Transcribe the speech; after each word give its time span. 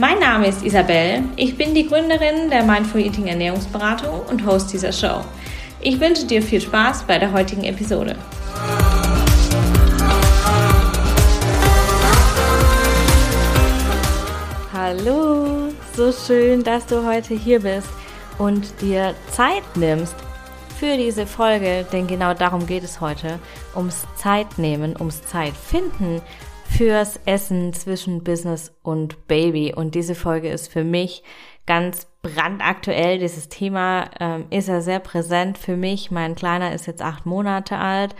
Mein 0.00 0.20
Name 0.20 0.46
ist 0.46 0.62
Isabel, 0.62 1.24
ich 1.34 1.56
bin 1.56 1.74
die 1.74 1.88
Gründerin 1.88 2.50
der 2.50 2.62
Mindful 2.62 3.00
Eating 3.00 3.26
Ernährungsberatung 3.26 4.20
und 4.30 4.46
Host 4.46 4.72
dieser 4.72 4.92
Show. 4.92 5.24
Ich 5.80 5.98
wünsche 5.98 6.24
dir 6.24 6.40
viel 6.40 6.60
Spaß 6.60 7.02
bei 7.02 7.18
der 7.18 7.32
heutigen 7.32 7.64
Episode. 7.64 8.14
Hallo, 14.72 15.72
so 15.96 16.12
schön, 16.12 16.62
dass 16.62 16.86
du 16.86 17.04
heute 17.04 17.34
hier 17.34 17.58
bist 17.58 17.88
und 18.38 18.80
dir 18.80 19.16
Zeit 19.32 19.64
nimmst 19.74 20.14
für 20.78 20.96
diese 20.96 21.26
Folge, 21.26 21.84
denn 21.92 22.06
genau 22.06 22.34
darum 22.34 22.68
geht 22.68 22.84
es 22.84 23.00
heute, 23.00 23.40
ums 23.74 24.06
Zeitnehmen, 24.14 24.94
ums 24.96 25.24
Zeitfinden 25.26 26.22
fürs 26.68 27.18
Essen 27.24 27.72
zwischen 27.72 28.22
Business 28.22 28.72
und 28.82 29.26
Baby. 29.26 29.74
Und 29.74 29.94
diese 29.94 30.14
Folge 30.14 30.48
ist 30.48 30.72
für 30.72 30.84
mich 30.84 31.22
ganz 31.66 32.06
brandaktuell. 32.22 33.18
Dieses 33.18 33.48
Thema 33.48 34.10
ähm, 34.20 34.46
ist 34.50 34.68
ja 34.68 34.80
sehr 34.80 35.00
präsent 35.00 35.58
für 35.58 35.76
mich. 35.76 36.10
Mein 36.10 36.34
Kleiner 36.34 36.72
ist 36.72 36.86
jetzt 36.86 37.02
acht 37.02 37.26
Monate 37.26 37.76
alt 37.76 38.14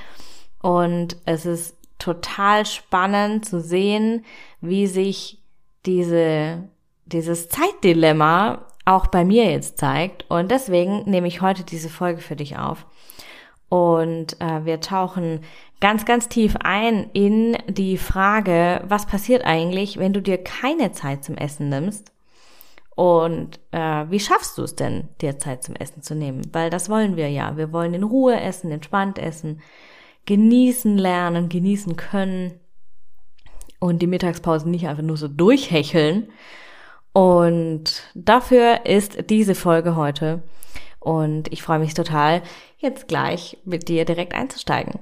und 0.61 1.17
es 1.25 1.47
ist 1.47 1.77
total 1.99 2.67
spannend 2.67 3.45
zu 3.45 3.61
sehen, 3.61 4.25
wie 4.61 4.87
sich 4.87 5.43
diese, 5.87 6.69
dieses 7.07 7.49
Zeitdilemma 7.49 8.67
auch 8.85 9.09
bei 9.09 9.25
mir 9.25 9.51
jetzt 9.51 9.79
zeigt. 9.79 10.29
Und 10.31 10.51
deswegen 10.51 11.09
nehme 11.09 11.29
ich 11.29 11.41
heute 11.41 11.65
diese 11.65 11.89
Folge 11.89 12.21
für 12.21 12.37
dich 12.37 12.59
auf. 12.59 12.87
Und 13.69 14.41
äh, 14.41 14.65
wir 14.65 14.81
tauchen 14.81 15.41
ganz, 15.81 16.05
ganz 16.05 16.29
tief 16.29 16.57
ein 16.61 17.11
in 17.13 17.57
die 17.69 17.99
Frage, 17.99 18.83
was 18.89 19.07
passiert 19.07 19.45
eigentlich, 19.45 19.99
wenn 19.99 20.13
du 20.13 20.23
dir 20.23 20.39
keine 20.39 20.93
Zeit 20.93 21.25
zum 21.25 21.37
Essen 21.37 21.69
nimmst? 21.69 22.13
Und 22.95 23.61
äh, 23.71 24.07
wie 24.11 24.21
schaffst 24.21 24.59
du 24.59 24.63
es 24.63 24.75
denn, 24.75 25.09
dir 25.21 25.39
Zeit 25.39 25.63
zum 25.63 25.77
Essen 25.77 26.03
zu 26.03 26.15
nehmen? 26.15 26.43
Weil 26.53 26.71
das 26.71 26.89
wollen 26.89 27.17
wir 27.17 27.29
ja. 27.31 27.57
Wir 27.57 27.73
wollen 27.73 27.95
in 27.95 28.03
Ruhe 28.03 28.41
essen, 28.41 28.73
entspannt 28.73 29.19
essen, 29.19 29.61
genießen 30.27 30.99
lernen, 30.99 31.49
genießen 31.49 31.97
können 31.97 32.59
und 33.79 34.03
die 34.03 34.09
Mittagspause 34.09 34.69
nicht 34.69 34.89
einfach 34.89 35.05
nur 35.05 35.17
so 35.17 35.29
durchhecheln, 35.29 36.29
und 37.19 38.05
dafür 38.15 38.87
ist 38.87 39.29
diese 39.29 39.57
Folge 39.57 39.97
heute. 39.97 40.41
Und 41.01 41.53
ich 41.53 41.63
freue 41.63 41.79
mich 41.79 41.95
total, 41.95 42.43
jetzt 42.79 43.09
gleich 43.09 43.59
mit 43.65 43.89
dir 43.89 44.05
direkt 44.05 44.35
einzusteigen. 44.35 45.01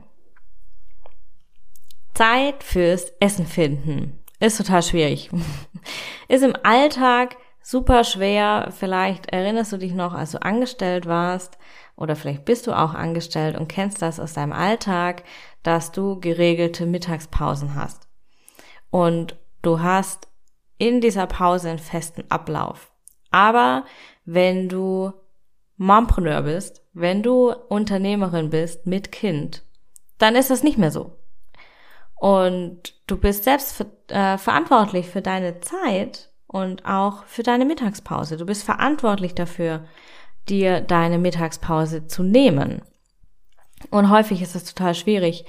Zeit 2.14 2.62
fürs 2.62 3.12
Essen 3.20 3.46
finden 3.46 4.22
ist 4.40 4.58
total 4.58 4.82
schwierig. 4.82 5.30
ist 6.28 6.42
im 6.42 6.56
Alltag 6.62 7.36
super 7.62 8.04
schwer. 8.04 8.72
Vielleicht 8.76 9.26
erinnerst 9.26 9.72
du 9.72 9.78
dich 9.78 9.92
noch, 9.92 10.14
als 10.14 10.32
du 10.32 10.42
angestellt 10.42 11.06
warst 11.06 11.58
oder 11.96 12.16
vielleicht 12.16 12.44
bist 12.44 12.66
du 12.66 12.72
auch 12.72 12.94
angestellt 12.94 13.58
und 13.58 13.68
kennst 13.68 14.02
das 14.02 14.20
aus 14.20 14.34
deinem 14.34 14.52
Alltag, 14.52 15.24
dass 15.62 15.92
du 15.92 16.20
geregelte 16.20 16.86
Mittagspausen 16.86 17.74
hast. 17.74 18.06
Und 18.90 19.36
du 19.62 19.80
hast 19.80 20.28
in 20.78 21.00
dieser 21.00 21.26
Pause 21.26 21.70
einen 21.70 21.78
festen 21.78 22.24
Ablauf. 22.30 22.92
Aber 23.30 23.84
wenn 24.24 24.68
du 24.68 25.12
Mompreneur 25.76 26.42
bist, 26.42 26.82
wenn 26.92 27.22
du 27.22 27.52
Unternehmerin 27.68 28.50
bist 28.50 28.86
mit 28.86 29.12
Kind, 29.12 29.62
dann 30.18 30.34
ist 30.34 30.50
das 30.50 30.62
nicht 30.62 30.78
mehr 30.78 30.90
so. 30.90 31.16
Und 32.14 32.94
du 33.06 33.18
bist 33.18 33.44
selbst 33.44 33.76
für, 33.76 33.86
äh, 34.08 34.38
verantwortlich 34.38 35.06
für 35.06 35.20
deine 35.20 35.60
Zeit 35.60 36.30
und 36.46 36.86
auch 36.86 37.24
für 37.24 37.42
deine 37.42 37.66
Mittagspause. 37.66 38.38
Du 38.38 38.46
bist 38.46 38.62
verantwortlich 38.62 39.34
dafür, 39.34 39.84
dir 40.48 40.80
deine 40.80 41.18
Mittagspause 41.18 42.06
zu 42.06 42.22
nehmen. 42.22 42.82
Und 43.90 44.10
häufig 44.10 44.40
ist 44.40 44.56
es 44.56 44.64
total 44.64 44.94
schwierig, 44.94 45.44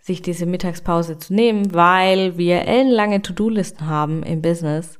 sich 0.00 0.22
diese 0.22 0.46
Mittagspause 0.46 1.18
zu 1.18 1.34
nehmen, 1.34 1.74
weil 1.74 2.36
wir 2.36 2.66
ellenlange 2.66 3.22
To-Do-Listen 3.22 3.86
haben 3.86 4.22
im 4.22 4.42
Business, 4.42 4.98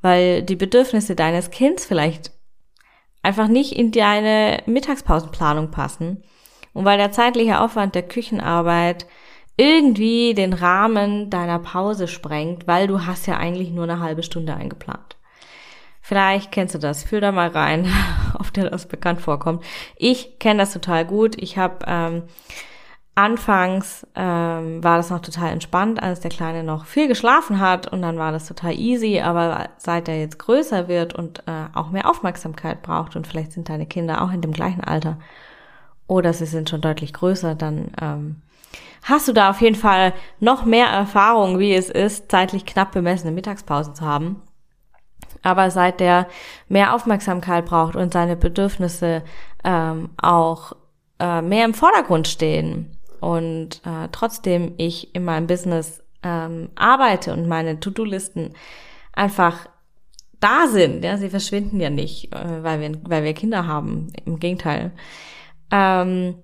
weil 0.00 0.42
die 0.42 0.56
Bedürfnisse 0.56 1.14
deines 1.14 1.50
Kindes 1.50 1.86
vielleicht 1.86 2.32
einfach 3.24 3.48
nicht 3.48 3.72
in 3.72 3.90
deine 3.90 4.62
Mittagspausenplanung 4.66 5.70
passen 5.70 6.22
und 6.72 6.84
weil 6.84 6.98
der 6.98 7.12
zeitliche 7.12 7.60
Aufwand 7.60 7.94
der 7.94 8.02
Küchenarbeit 8.02 9.06
irgendwie 9.56 10.34
den 10.34 10.52
Rahmen 10.52 11.30
deiner 11.30 11.58
Pause 11.58 12.08
sprengt, 12.08 12.66
weil 12.66 12.86
du 12.86 13.06
hast 13.06 13.26
ja 13.26 13.36
eigentlich 13.36 13.70
nur 13.70 13.84
eine 13.84 14.00
halbe 14.00 14.22
Stunde 14.22 14.54
eingeplant. 14.54 15.16
Vielleicht 16.02 16.52
kennst 16.52 16.74
du 16.74 16.78
das. 16.78 17.02
Fühl 17.02 17.20
da 17.20 17.32
mal 17.32 17.48
rein, 17.48 17.86
ob 18.38 18.52
dir 18.52 18.68
das 18.68 18.86
bekannt 18.86 19.20
vorkommt. 19.20 19.64
Ich 19.96 20.38
kenne 20.38 20.58
das 20.58 20.72
total 20.72 21.06
gut. 21.06 21.40
Ich 21.40 21.56
habe 21.56 21.84
ähm, 21.86 22.22
Anfangs 23.16 24.04
ähm, 24.16 24.82
war 24.82 24.96
das 24.96 25.10
noch 25.10 25.20
total 25.20 25.52
entspannt, 25.52 26.02
als 26.02 26.18
der 26.18 26.32
Kleine 26.32 26.64
noch 26.64 26.84
viel 26.84 27.06
geschlafen 27.06 27.60
hat 27.60 27.86
und 27.92 28.02
dann 28.02 28.18
war 28.18 28.32
das 28.32 28.48
total 28.48 28.72
easy, 28.76 29.20
aber 29.20 29.68
seit 29.78 30.08
er 30.08 30.18
jetzt 30.18 30.40
größer 30.40 30.88
wird 30.88 31.14
und 31.14 31.38
äh, 31.46 31.66
auch 31.74 31.90
mehr 31.90 32.10
Aufmerksamkeit 32.10 32.82
braucht 32.82 33.14
und 33.14 33.28
vielleicht 33.28 33.52
sind 33.52 33.68
deine 33.68 33.86
Kinder 33.86 34.20
auch 34.20 34.32
in 34.32 34.40
dem 34.40 34.52
gleichen 34.52 34.82
Alter 34.82 35.18
oder 36.08 36.32
sie 36.32 36.46
sind 36.46 36.68
schon 36.68 36.80
deutlich 36.80 37.12
größer, 37.12 37.54
dann 37.54 37.92
ähm, 38.02 38.42
hast 39.04 39.28
du 39.28 39.32
da 39.32 39.50
auf 39.50 39.60
jeden 39.60 39.76
Fall 39.76 40.12
noch 40.40 40.64
mehr 40.64 40.86
Erfahrung, 40.86 41.60
wie 41.60 41.74
es 41.74 41.90
ist, 41.90 42.30
zeitlich 42.32 42.66
knapp 42.66 42.92
bemessene 42.92 43.32
Mittagspausen 43.32 43.94
zu 43.94 44.04
haben. 44.04 44.42
Aber 45.42 45.70
seit 45.70 46.00
der 46.00 46.26
mehr 46.68 46.94
Aufmerksamkeit 46.94 47.66
braucht 47.66 47.96
und 47.96 48.12
seine 48.12 48.34
Bedürfnisse 48.34 49.22
ähm, 49.62 50.10
auch 50.16 50.72
äh, 51.20 51.42
mehr 51.42 51.64
im 51.64 51.74
Vordergrund 51.74 52.28
stehen, 52.28 52.93
und 53.24 53.80
äh, 53.86 54.08
trotzdem 54.12 54.74
ich 54.76 55.14
in 55.14 55.24
meinem 55.24 55.46
Business 55.46 56.02
ähm, 56.22 56.68
arbeite 56.74 57.32
und 57.32 57.48
meine 57.48 57.80
To-Do-Listen 57.80 58.52
einfach 59.14 59.66
da 60.40 60.66
sind, 60.66 61.02
ja, 61.02 61.16
sie 61.16 61.30
verschwinden 61.30 61.80
ja 61.80 61.88
nicht, 61.88 62.34
äh, 62.34 62.62
weil 62.62 62.80
wir, 62.80 62.92
weil 63.04 63.24
wir 63.24 63.32
Kinder 63.32 63.66
haben, 63.66 64.12
im 64.26 64.40
Gegenteil. 64.40 64.92
Ähm, 65.70 66.34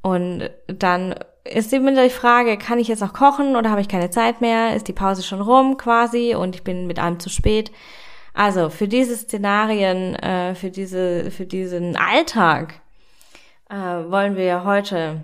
und 0.00 0.48
dann 0.66 1.14
ist 1.44 1.74
eben 1.74 1.94
die 1.94 2.08
Frage, 2.08 2.56
kann 2.56 2.78
ich 2.78 2.88
jetzt 2.88 3.02
auch 3.02 3.12
kochen 3.12 3.54
oder 3.54 3.68
habe 3.68 3.82
ich 3.82 3.88
keine 3.88 4.08
Zeit 4.08 4.40
mehr? 4.40 4.74
Ist 4.74 4.88
die 4.88 4.94
Pause 4.94 5.22
schon 5.22 5.42
rum 5.42 5.76
quasi 5.76 6.34
und 6.34 6.54
ich 6.54 6.64
bin 6.64 6.86
mit 6.86 6.98
allem 6.98 7.20
zu 7.20 7.28
spät? 7.28 7.70
Also 8.32 8.70
für 8.70 8.88
diese 8.88 9.14
Szenarien, 9.14 10.14
äh, 10.14 10.54
für 10.54 10.70
diese, 10.70 11.30
für 11.30 11.44
diesen 11.44 11.96
Alltag 11.98 12.80
äh, 13.68 13.74
wollen 13.74 14.36
wir 14.36 14.64
heute 14.64 15.20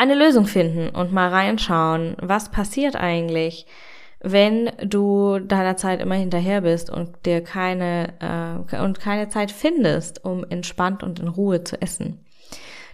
eine 0.00 0.14
Lösung 0.14 0.46
finden 0.46 0.88
und 0.88 1.12
mal 1.12 1.28
reinschauen, 1.28 2.16
was 2.22 2.50
passiert 2.50 2.96
eigentlich, 2.96 3.66
wenn 4.20 4.72
du 4.82 5.38
deiner 5.38 5.76
Zeit 5.76 6.00
immer 6.00 6.14
hinterher 6.14 6.62
bist 6.62 6.88
und 6.88 7.26
dir 7.26 7.44
keine 7.44 8.64
äh, 8.72 8.80
und 8.80 8.98
keine 8.98 9.28
Zeit 9.28 9.52
findest, 9.52 10.24
um 10.24 10.42
entspannt 10.48 11.02
und 11.02 11.20
in 11.20 11.28
Ruhe 11.28 11.64
zu 11.64 11.80
essen. 11.82 12.24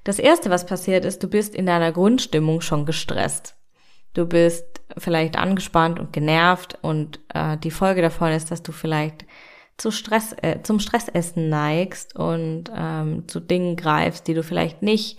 Das 0.03 0.19
erste, 0.19 0.51
was 0.51 0.67
passiert 0.67 1.05
ist, 1.05 1.23
du 1.23 1.29
bist 1.29 1.55
in 1.55 1.67
deiner 1.67 1.93
Grundstimmung 1.93 2.61
schon 2.61 2.87
gestresst. 2.87 3.55
Du 4.15 4.27
bist 4.27 4.65
vielleicht 4.99 5.39
angespannt 5.39 6.01
und 6.01 6.13
genervt 6.13 6.77
und 6.83 7.21
äh, 7.33 7.57
die 7.57 7.71
Folge 7.71 8.03
davon 8.03 8.33
ist, 8.33 8.51
dass 8.51 8.65
du 8.65 8.73
vielleicht 8.73 9.27
zu 9.77 9.93
Stress, 9.93 10.35
äh, 10.43 10.61
zum 10.65 10.81
Stressessen 10.81 11.51
neigst 11.51 12.17
und 12.17 12.65
ähm, 12.77 13.29
zu 13.29 13.39
Dingen 13.39 13.77
greifst, 13.77 14.27
die 14.27 14.35
du 14.35 14.43
vielleicht 14.43 14.83
nicht 14.83 15.19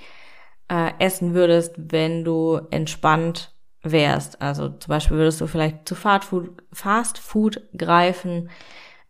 äh, 0.69 0.91
essen 0.99 1.33
würdest, 1.33 1.75
wenn 1.77 2.23
du 2.23 2.59
entspannt 2.71 3.53
wärst. 3.83 4.41
Also 4.41 4.69
zum 4.69 4.89
Beispiel 4.89 5.17
würdest 5.17 5.41
du 5.41 5.47
vielleicht 5.47 5.87
zu 5.87 5.95
Fast 5.95 6.25
Food, 6.25 6.49
Fast 6.71 7.17
Food 7.19 7.61
greifen, 7.75 8.49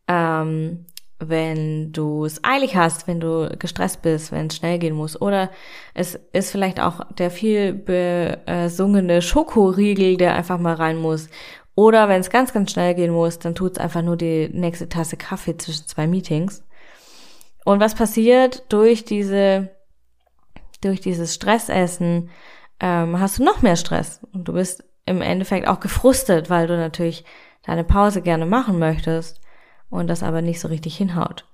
ähm, 0.08 0.86
wenn 1.20 1.92
du 1.94 2.26
es 2.26 2.44
eilig 2.44 2.76
hast, 2.76 3.08
wenn 3.08 3.20
du 3.20 3.50
gestresst 3.58 4.04
bist, 4.04 4.32
wenn 4.32 4.48
es 4.48 4.56
schnell 4.56 4.78
gehen 4.78 4.94
muss. 4.94 5.20
Oder 5.20 5.50
es 5.96 6.20
ist 6.32 6.52
vielleicht 6.52 6.80
auch 6.80 7.02
der 7.14 7.32
viel 7.32 7.74
besungene 7.74 9.22
Schokoriegel, 9.24 10.18
der 10.18 10.36
einfach 10.36 10.60
mal 10.60 10.76
rein 10.76 10.98
muss. 10.98 11.28
Oder 11.74 12.08
wenn 12.08 12.22
es 12.22 12.30
ganz, 12.30 12.54
ganz 12.54 12.72
schnell 12.72 12.94
gehen 12.94 13.12
muss, 13.12 13.40
dann 13.40 13.56
tut's 13.56 13.80
einfach 13.80 14.04
nur 14.04 14.16
die 14.16 14.50
nächste 14.52 14.90
Tasse 14.90 15.18
Kaffee 15.18 15.58
zwischen 15.58 15.88
zwei 15.88 16.08
Meetings. 16.08 16.64
Und 17.66 17.80
was 17.80 17.96
passiert 17.96 18.64
durch 18.70 19.04
diese, 19.04 19.70
durch 20.88 21.02
dieses 21.02 21.34
Stressessen, 21.34 22.30
ähm, 22.80 23.20
hast 23.20 23.40
du 23.40 23.44
noch 23.44 23.62
mehr 23.62 23.76
Stress. 23.76 24.22
Und 24.34 24.48
du 24.48 24.54
bist 24.54 24.84
im 25.06 25.22
Endeffekt 25.22 25.68
auch 25.68 25.80
gefrustet, 25.80 26.50
weil 26.50 26.68
du 26.68 26.78
natürlich 26.78 27.24
deine 27.66 27.84
Pause 27.84 28.22
gerne 28.22 28.46
machen 28.46 28.80
möchtest 28.80 29.42
und 29.90 30.08
das 30.08 30.24
aber 30.24 30.42
nicht 30.42 30.60
so 30.60 30.68
richtig 30.68 30.98
hinhaut. 30.98 31.46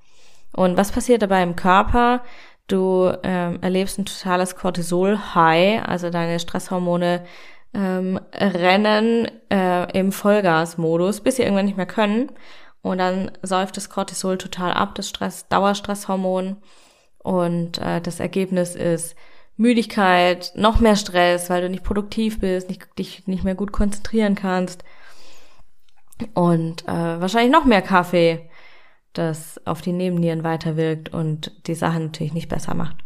Und 0.56 0.78
was 0.78 0.92
passiert 0.92 1.22
dabei 1.22 1.44
im 1.44 1.56
Körper? 1.56 2.22
Du 2.68 3.12
ähm, 3.24 3.60
erlebst 3.62 3.98
ein 4.00 4.06
totales 4.06 4.56
Cortisol-High, 4.56 5.84
also 5.88 6.10
deine 6.10 6.40
Stresshormone 6.40 7.26
ähm, 7.74 8.20
rennen 8.34 9.30
äh, 9.52 9.92
im 9.98 10.12
Vollgasmodus, 10.12 11.22
bis 11.22 11.38
sie 11.38 11.44
irgendwann 11.44 11.66
nicht 11.66 11.78
mehr 11.78 11.86
können. 11.86 12.32
Und 12.82 13.00
dann 13.00 13.32
säuft 13.42 13.78
das 13.78 13.90
Cortisol 13.90 14.38
total 14.38 14.74
ab, 14.74 14.96
das 14.96 15.10
Stress, 15.10 15.48
Dauerstresshormon. 15.48 16.58
Und 17.24 17.80
äh, 17.80 18.02
das 18.02 18.20
Ergebnis 18.20 18.76
ist 18.76 19.16
Müdigkeit, 19.58 20.52
noch 20.56 20.80
mehr 20.80 20.96
Stress, 20.96 21.50
weil 21.50 21.62
du 21.62 21.70
nicht 21.70 21.84
produktiv 21.84 22.40
bist, 22.40 22.70
nicht, 22.70 22.98
dich 22.98 23.28
nicht 23.28 23.44
mehr 23.44 23.56
gut 23.56 23.72
konzentrieren 23.72 24.36
kannst. 24.36 24.84
Und 26.34 26.84
äh, 26.88 27.22
wahrscheinlich 27.22 27.52
noch 27.52 27.66
mehr 27.66 27.82
Kaffee, 27.82 28.50
das 29.14 29.60
auf 29.66 29.82
die 29.82 29.92
Nebennieren 29.92 30.44
weiterwirkt 30.44 31.10
und 31.10 31.52
die 31.68 31.76
Sachen 31.76 32.06
natürlich 32.06 32.34
nicht 32.34 32.50
besser 32.50 32.74
macht. 32.74 32.98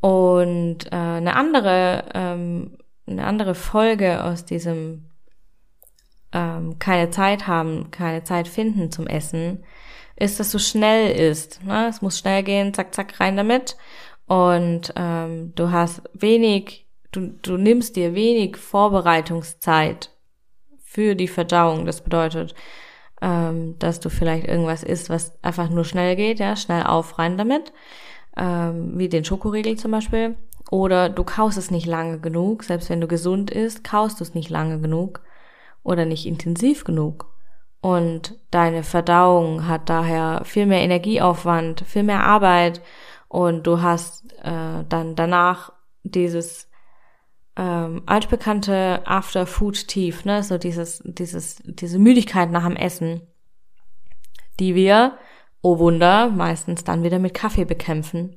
Und 0.00 0.86
äh, 0.86 0.96
eine 0.96 1.36
andere 1.36 2.04
ähm, 2.14 2.78
eine 3.10 3.26
andere 3.26 3.54
Folge 3.54 4.24
aus 4.24 4.44
diesem 4.44 5.06
ähm, 6.32 6.78
keine 6.78 7.10
Zeit 7.10 7.46
haben, 7.46 7.90
keine 7.90 8.24
Zeit 8.24 8.48
finden 8.48 8.92
zum 8.92 9.06
Essen, 9.06 9.64
ist, 10.20 10.38
dass 10.38 10.52
du 10.52 10.58
schnell 10.58 11.10
isst. 11.10 11.64
Ne? 11.64 11.88
Es 11.88 12.02
muss 12.02 12.18
schnell 12.18 12.42
gehen, 12.42 12.72
zack, 12.74 12.94
zack, 12.94 13.18
rein 13.18 13.36
damit. 13.36 13.76
Und 14.26 14.92
ähm, 14.94 15.52
du 15.56 15.72
hast 15.72 16.02
wenig, 16.12 16.86
du, 17.10 17.28
du 17.42 17.56
nimmst 17.56 17.96
dir 17.96 18.14
wenig 18.14 18.56
Vorbereitungszeit 18.56 20.10
für 20.84 21.16
die 21.16 21.26
Verdauung. 21.26 21.86
Das 21.86 22.02
bedeutet, 22.02 22.54
ähm, 23.22 23.76
dass 23.78 23.98
du 23.98 24.10
vielleicht 24.10 24.46
irgendwas 24.46 24.82
isst, 24.82 25.10
was 25.10 25.42
einfach 25.42 25.70
nur 25.70 25.84
schnell 25.84 26.14
geht, 26.16 26.38
ja, 26.38 26.54
schnell 26.54 26.84
auf, 26.84 27.18
rein 27.18 27.38
damit. 27.38 27.72
Ähm, 28.36 28.98
wie 28.98 29.08
den 29.08 29.24
Schokoriegel 29.24 29.76
zum 29.76 29.90
Beispiel. 29.90 30.36
Oder 30.70 31.08
du 31.08 31.24
kaust 31.24 31.58
es 31.58 31.70
nicht 31.70 31.86
lange 31.86 32.20
genug, 32.20 32.62
selbst 32.62 32.90
wenn 32.90 33.00
du 33.00 33.08
gesund 33.08 33.50
isst, 33.50 33.82
kaust 33.82 34.20
du 34.20 34.24
es 34.24 34.34
nicht 34.34 34.50
lange 34.50 34.78
genug 34.80 35.22
oder 35.82 36.04
nicht 36.04 36.26
intensiv 36.26 36.84
genug. 36.84 37.29
Und 37.80 38.38
deine 38.50 38.82
Verdauung 38.82 39.66
hat 39.66 39.88
daher 39.88 40.42
viel 40.44 40.66
mehr 40.66 40.82
Energieaufwand, 40.82 41.82
viel 41.86 42.02
mehr 42.02 42.24
Arbeit 42.24 42.82
und 43.28 43.66
du 43.66 43.80
hast 43.80 44.32
äh, 44.42 44.84
dann 44.88 45.14
danach 45.16 45.72
dieses 46.02 46.68
ähm, 47.56 48.02
altbekannte 48.04 49.00
After-Food-Tief, 49.06 50.24
ne, 50.24 50.42
so 50.42 50.58
dieses, 50.58 51.02
dieses, 51.04 51.62
diese 51.64 51.98
Müdigkeit 51.98 52.50
nach 52.50 52.66
dem 52.66 52.76
Essen, 52.76 53.22
die 54.58 54.74
wir, 54.74 55.16
oh 55.62 55.78
Wunder, 55.78 56.28
meistens 56.28 56.84
dann 56.84 57.02
wieder 57.02 57.18
mit 57.18 57.32
Kaffee 57.32 57.64
bekämpfen 57.64 58.36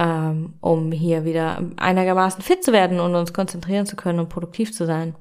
ähm, 0.00 0.54
um 0.60 0.92
hier 0.92 1.24
wieder 1.26 1.62
einigermaßen 1.76 2.42
fit 2.42 2.64
zu 2.64 2.72
werden 2.72 3.00
und 3.00 3.14
uns 3.14 3.34
konzentrieren 3.34 3.84
zu 3.84 3.96
können 3.96 4.18
und 4.18 4.30
produktiv 4.30 4.72
zu 4.72 4.86
sein. 4.86 5.14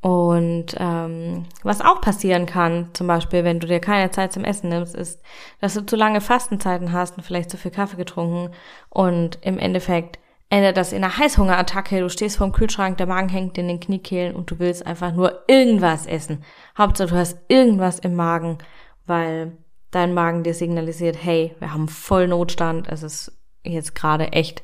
Und 0.00 0.76
ähm, 0.78 1.46
was 1.64 1.80
auch 1.80 2.00
passieren 2.00 2.46
kann, 2.46 2.90
zum 2.92 3.08
Beispiel, 3.08 3.42
wenn 3.42 3.58
du 3.58 3.66
dir 3.66 3.80
keine 3.80 4.10
Zeit 4.12 4.32
zum 4.32 4.44
Essen 4.44 4.68
nimmst, 4.68 4.94
ist, 4.94 5.20
dass 5.60 5.74
du 5.74 5.84
zu 5.84 5.96
lange 5.96 6.20
Fastenzeiten 6.20 6.92
hast 6.92 7.16
und 7.16 7.24
vielleicht 7.24 7.50
zu 7.50 7.56
viel 7.56 7.72
Kaffee 7.72 7.96
getrunken 7.96 8.54
und 8.90 9.38
im 9.42 9.58
Endeffekt 9.58 10.20
endet 10.50 10.76
das 10.76 10.92
in 10.92 11.02
einer 11.02 11.18
Heißhungerattacke. 11.18 12.00
Du 12.00 12.08
stehst 12.08 12.38
vorm 12.38 12.52
Kühlschrank, 12.52 12.96
der 12.96 13.06
Magen 13.06 13.28
hängt 13.28 13.58
in 13.58 13.66
den 13.68 13.80
Kniekehlen 13.80 14.36
und 14.36 14.50
du 14.50 14.58
willst 14.60 14.86
einfach 14.86 15.12
nur 15.12 15.42
irgendwas 15.48 16.06
essen. 16.06 16.44
Hauptsache, 16.76 17.08
du 17.08 17.16
hast 17.16 17.38
irgendwas 17.48 17.98
im 17.98 18.14
Magen, 18.14 18.58
weil 19.06 19.56
dein 19.90 20.14
Magen 20.14 20.44
dir 20.44 20.54
signalisiert, 20.54 21.16
hey, 21.20 21.54
wir 21.58 21.72
haben 21.72 21.88
voll 21.88 22.28
Notstand, 22.28 22.88
es 22.88 23.02
ist 23.02 23.32
jetzt 23.64 23.94
gerade 23.94 24.32
echt, 24.32 24.62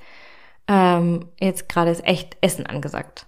ähm, 0.69 1.29
jetzt 1.41 1.69
gerade 1.69 1.91
ist 1.91 2.05
echt 2.05 2.37
Essen 2.41 2.67
angesagt. 2.67 3.27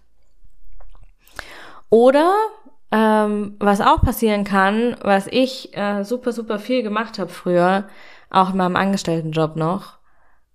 Oder 1.97 2.35
ähm, 2.93 3.57
was 3.59 3.81
auch 3.81 4.03
passieren 4.03 4.45
kann, 4.45 4.97
was 5.01 5.29
ich 5.29 5.75
äh, 5.75 6.05
super, 6.05 6.33
super 6.33 6.59
viel 6.59 6.83
gemacht 6.83 7.19
habe 7.19 7.31
früher, 7.31 7.89
auch 8.29 8.51
in 8.51 8.59
meinem 8.59 8.77
Angestelltenjob 8.77 9.57
noch, 9.57 9.97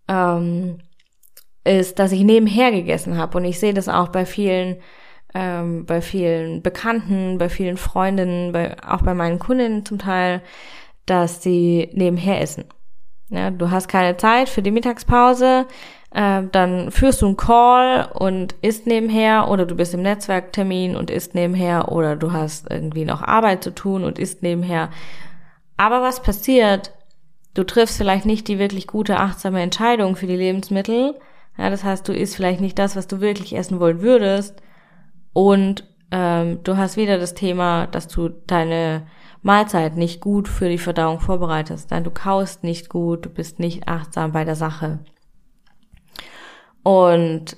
ähm, 0.07 0.77
ist, 1.63 1.97
dass 1.97 2.11
ich 2.11 2.21
nebenher 2.21 2.69
gegessen 2.69 3.17
habe. 3.17 3.39
Und 3.39 3.45
ich 3.45 3.59
sehe 3.59 3.73
das 3.73 3.89
auch 3.89 4.09
bei 4.09 4.27
vielen, 4.27 4.75
ähm, 5.33 5.87
bei 5.87 6.03
vielen 6.03 6.61
Bekannten, 6.61 7.39
bei 7.39 7.49
vielen 7.49 7.77
Freundinnen, 7.77 8.51
bei, 8.51 8.77
auch 8.87 9.01
bei 9.01 9.15
meinen 9.15 9.39
Kundinnen 9.39 9.83
zum 9.83 9.97
Teil, 9.97 10.43
dass 11.07 11.41
sie 11.41 11.89
nebenher 11.93 12.39
essen. 12.39 12.65
Ja, 13.29 13.49
du 13.49 13.71
hast 13.71 13.87
keine 13.87 14.15
Zeit 14.15 14.47
für 14.47 14.61
die 14.61 14.69
Mittagspause, 14.69 15.65
äh, 16.13 16.43
dann 16.51 16.91
führst 16.91 17.21
du 17.21 17.27
einen 17.27 17.37
Call 17.37 18.09
und 18.13 18.53
isst 18.61 18.85
nebenher 18.85 19.49
oder 19.49 19.65
du 19.65 19.75
bist 19.75 19.93
im 19.93 20.01
Netzwerktermin 20.01 20.95
und 20.95 21.09
isst 21.09 21.35
nebenher 21.35 21.91
oder 21.91 22.15
du 22.15 22.33
hast 22.33 22.69
irgendwie 22.69 23.05
noch 23.05 23.21
Arbeit 23.21 23.63
zu 23.63 23.73
tun 23.73 24.03
und 24.03 24.19
isst 24.19 24.43
nebenher. 24.43 24.89
Aber 25.77 26.01
was 26.01 26.21
passiert? 26.21 26.91
Du 27.53 27.63
triffst 27.63 27.97
vielleicht 27.97 28.25
nicht 28.25 28.47
die 28.47 28.59
wirklich 28.59 28.87
gute, 28.87 29.17
achtsame 29.17 29.61
Entscheidung 29.61 30.15
für 30.15 30.27
die 30.27 30.37
Lebensmittel. 30.37 31.15
Ja, 31.57 31.69
das 31.69 31.83
heißt, 31.83 32.07
du 32.07 32.13
isst 32.13 32.35
vielleicht 32.35 32.61
nicht 32.61 32.79
das, 32.79 32.95
was 32.95 33.07
du 33.07 33.19
wirklich 33.19 33.55
essen 33.55 33.79
wollen 33.79 34.01
würdest. 34.01 34.61
Und 35.33 35.85
ähm, 36.11 36.59
du 36.63 36.77
hast 36.77 36.97
wieder 36.97 37.19
das 37.19 37.33
Thema, 37.33 37.87
dass 37.87 38.07
du 38.07 38.29
deine 38.29 39.07
Mahlzeit 39.41 39.97
nicht 39.97 40.21
gut 40.21 40.47
für 40.47 40.69
die 40.69 40.77
Verdauung 40.77 41.19
vorbereitest. 41.19 41.91
Dann 41.91 42.03
du 42.03 42.11
kaust 42.11 42.63
nicht 42.63 42.89
gut, 42.89 43.25
du 43.25 43.29
bist 43.29 43.59
nicht 43.59 43.87
achtsam 43.87 44.31
bei 44.31 44.43
der 44.43 44.55
Sache. 44.55 44.99
Und 46.83 47.57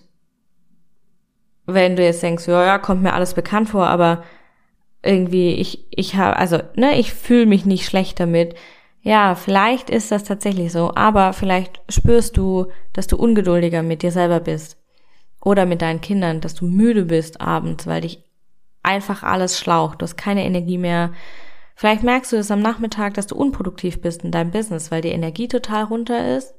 wenn 1.66 1.96
du 1.96 2.04
jetzt 2.04 2.24
denkst, 2.24 2.48
ja, 2.48 2.66
ja, 2.66 2.78
kommt 2.78 3.04
mir 3.04 3.14
alles 3.14 3.34
bekannt 3.34 3.70
vor, 3.70 3.88
aber 3.88 4.24
irgendwie 5.02 5.54
ich 5.56 5.86
ich 5.92 6.16
habe 6.16 6.38
also 6.38 6.60
ne 6.76 6.98
ich 6.98 7.14
fühle 7.14 7.46
mich 7.46 7.66
nicht 7.66 7.86
schlecht 7.86 8.20
damit. 8.20 8.56
Ja 9.02 9.36
vielleicht 9.36 9.90
ist 9.90 10.12
das 10.12 10.24
tatsächlich 10.24 10.72
so 10.72 10.94
aber 10.96 11.34
vielleicht 11.34 11.82
spürst 11.90 12.38
du 12.38 12.68
dass 12.94 13.08
du 13.08 13.18
ungeduldiger 13.18 13.84
mit 13.84 14.02
dir 14.02 14.12
selber 14.12 14.40
bist 14.40 14.78
oder 15.44 15.66
mit 15.66 15.82
deinen 15.82 16.00
Kindern 16.00 16.40
dass 16.40 16.56
du 16.56 16.66
müde 16.66 17.04
bist 17.04 17.42
abends 17.42 17.86
weil 17.86 18.00
dich 18.02 18.24
einfach 18.84 19.24
alles 19.24 19.58
schlaucht. 19.58 20.02
Du 20.02 20.04
hast 20.04 20.18
keine 20.18 20.44
Energie 20.44 20.78
mehr. 20.78 21.14
Vielleicht 21.76 22.04
merkst 22.04 22.32
du 22.32 22.36
es 22.36 22.52
am 22.52 22.62
Nachmittag, 22.62 23.16
dass 23.16 23.28
du 23.28 23.36
unproduktiv 23.36 24.02
bist 24.02 24.24
in 24.24 24.32
deinem 24.32 24.52
Business, 24.52 24.92
weil 24.92 25.02
die 25.02 25.10
Energie 25.10 25.48
total 25.48 25.86
runter 25.86 26.38
ist 26.38 26.54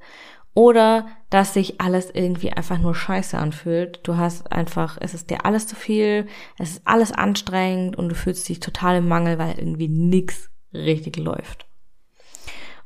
oder 0.55 1.09
dass 1.31 1.55
sich 1.55 1.81
alles 1.81 2.11
irgendwie 2.11 2.53
einfach 2.53 2.79
nur 2.79 2.95
scheiße 2.95 3.37
anfühlt. 3.37 4.01
Du 4.05 4.17
hast 4.17 4.53
einfach, 4.53 4.97
es 5.01 5.13
ist 5.13 5.31
dir 5.31 5.45
alles 5.45 5.67
zu 5.67 5.75
viel, 5.75 6.27
es 6.59 6.71
ist 6.71 6.83
alles 6.85 7.13
anstrengend 7.13 7.97
und 7.97 8.09
du 8.09 8.15
fühlst 8.15 8.49
dich 8.49 8.61
total 8.61 8.99
im 8.99 9.09
Mangel, 9.09 9.39
weil 9.39 9.59
irgendwie 9.59 9.89
nichts 9.89 10.51
richtig 10.73 11.17
läuft. 11.17 11.67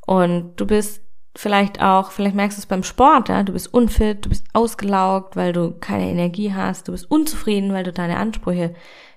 Und 0.07 0.57
du 0.57 0.67
bist 0.67 1.03
vielleicht 1.37 1.83
auch, 1.83 2.11
vielleicht 2.11 2.35
merkst 2.35 2.57
du 2.57 2.63
es 2.63 2.67
beim 2.67 2.83
Sport, 2.83 3.29
ja, 3.29 3.43
du 3.43 3.53
bist 3.53 3.73
unfit, 3.73 4.25
du 4.25 4.31
bist 4.31 4.47
ausgelaugt, 4.55 5.37
weil 5.37 5.53
du 5.53 5.79
keine 5.79 6.11
Energie 6.11 6.53
hast, 6.55 6.89
du 6.89 6.93
bist 6.93 7.11
unzufrieden, 7.11 7.73
weil 7.73 7.85
du 7.85 7.93
deine 7.93 8.17
Ansprüche, 8.17 8.75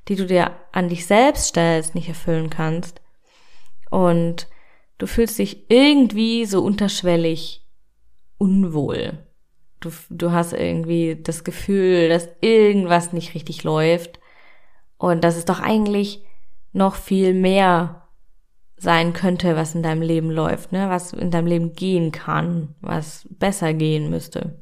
die 0.08 0.16
du 0.16 0.26
dir 0.26 0.52
an 0.74 0.90
dich 0.90 1.06
selbst 1.06 1.48
stellst, 1.48 1.96
nicht 1.96 2.10
erfüllen 2.10 2.50
kannst 2.50 3.02
und 3.90 4.48
du 4.98 5.08
fühlst 5.08 5.40
dich 5.40 5.70
irgendwie 5.70 6.46
so 6.46 6.64
unterschwellig 6.64 7.61
unwohl. 8.42 9.20
Du, 9.82 9.92
du 10.10 10.32
hast 10.32 10.54
irgendwie 10.54 11.16
das 11.22 11.44
Gefühl, 11.44 12.10
dass 12.10 12.28
irgendwas 12.42 13.14
nicht 13.14 13.36
richtig 13.36 13.64
läuft 13.64 14.20
und 14.98 15.24
dass 15.24 15.38
es 15.38 15.46
doch 15.46 15.60
eigentlich 15.60 16.26
noch 16.74 16.96
viel 16.96 17.36
mehr 17.36 18.08
sein 18.78 19.14
könnte, 19.14 19.56
was 19.56 19.76
in 19.76 19.84
deinem 19.84 20.02
Leben 20.02 20.32
läuft, 20.32 20.72
ne? 20.72 20.90
was 20.90 21.14
in 21.14 21.30
deinem 21.30 21.46
Leben 21.46 21.74
gehen 21.74 22.12
kann, 22.12 22.74
was 22.82 23.28
besser 23.30 23.76
gehen 23.76 24.10
müsste. 24.10 24.60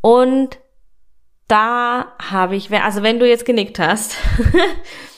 Und 0.00 0.58
da 1.46 2.12
habe 2.20 2.56
ich, 2.56 2.72
also 2.72 3.04
wenn 3.04 3.20
du 3.20 3.28
jetzt 3.28 3.44
genickt 3.44 3.78
hast, 3.78 4.16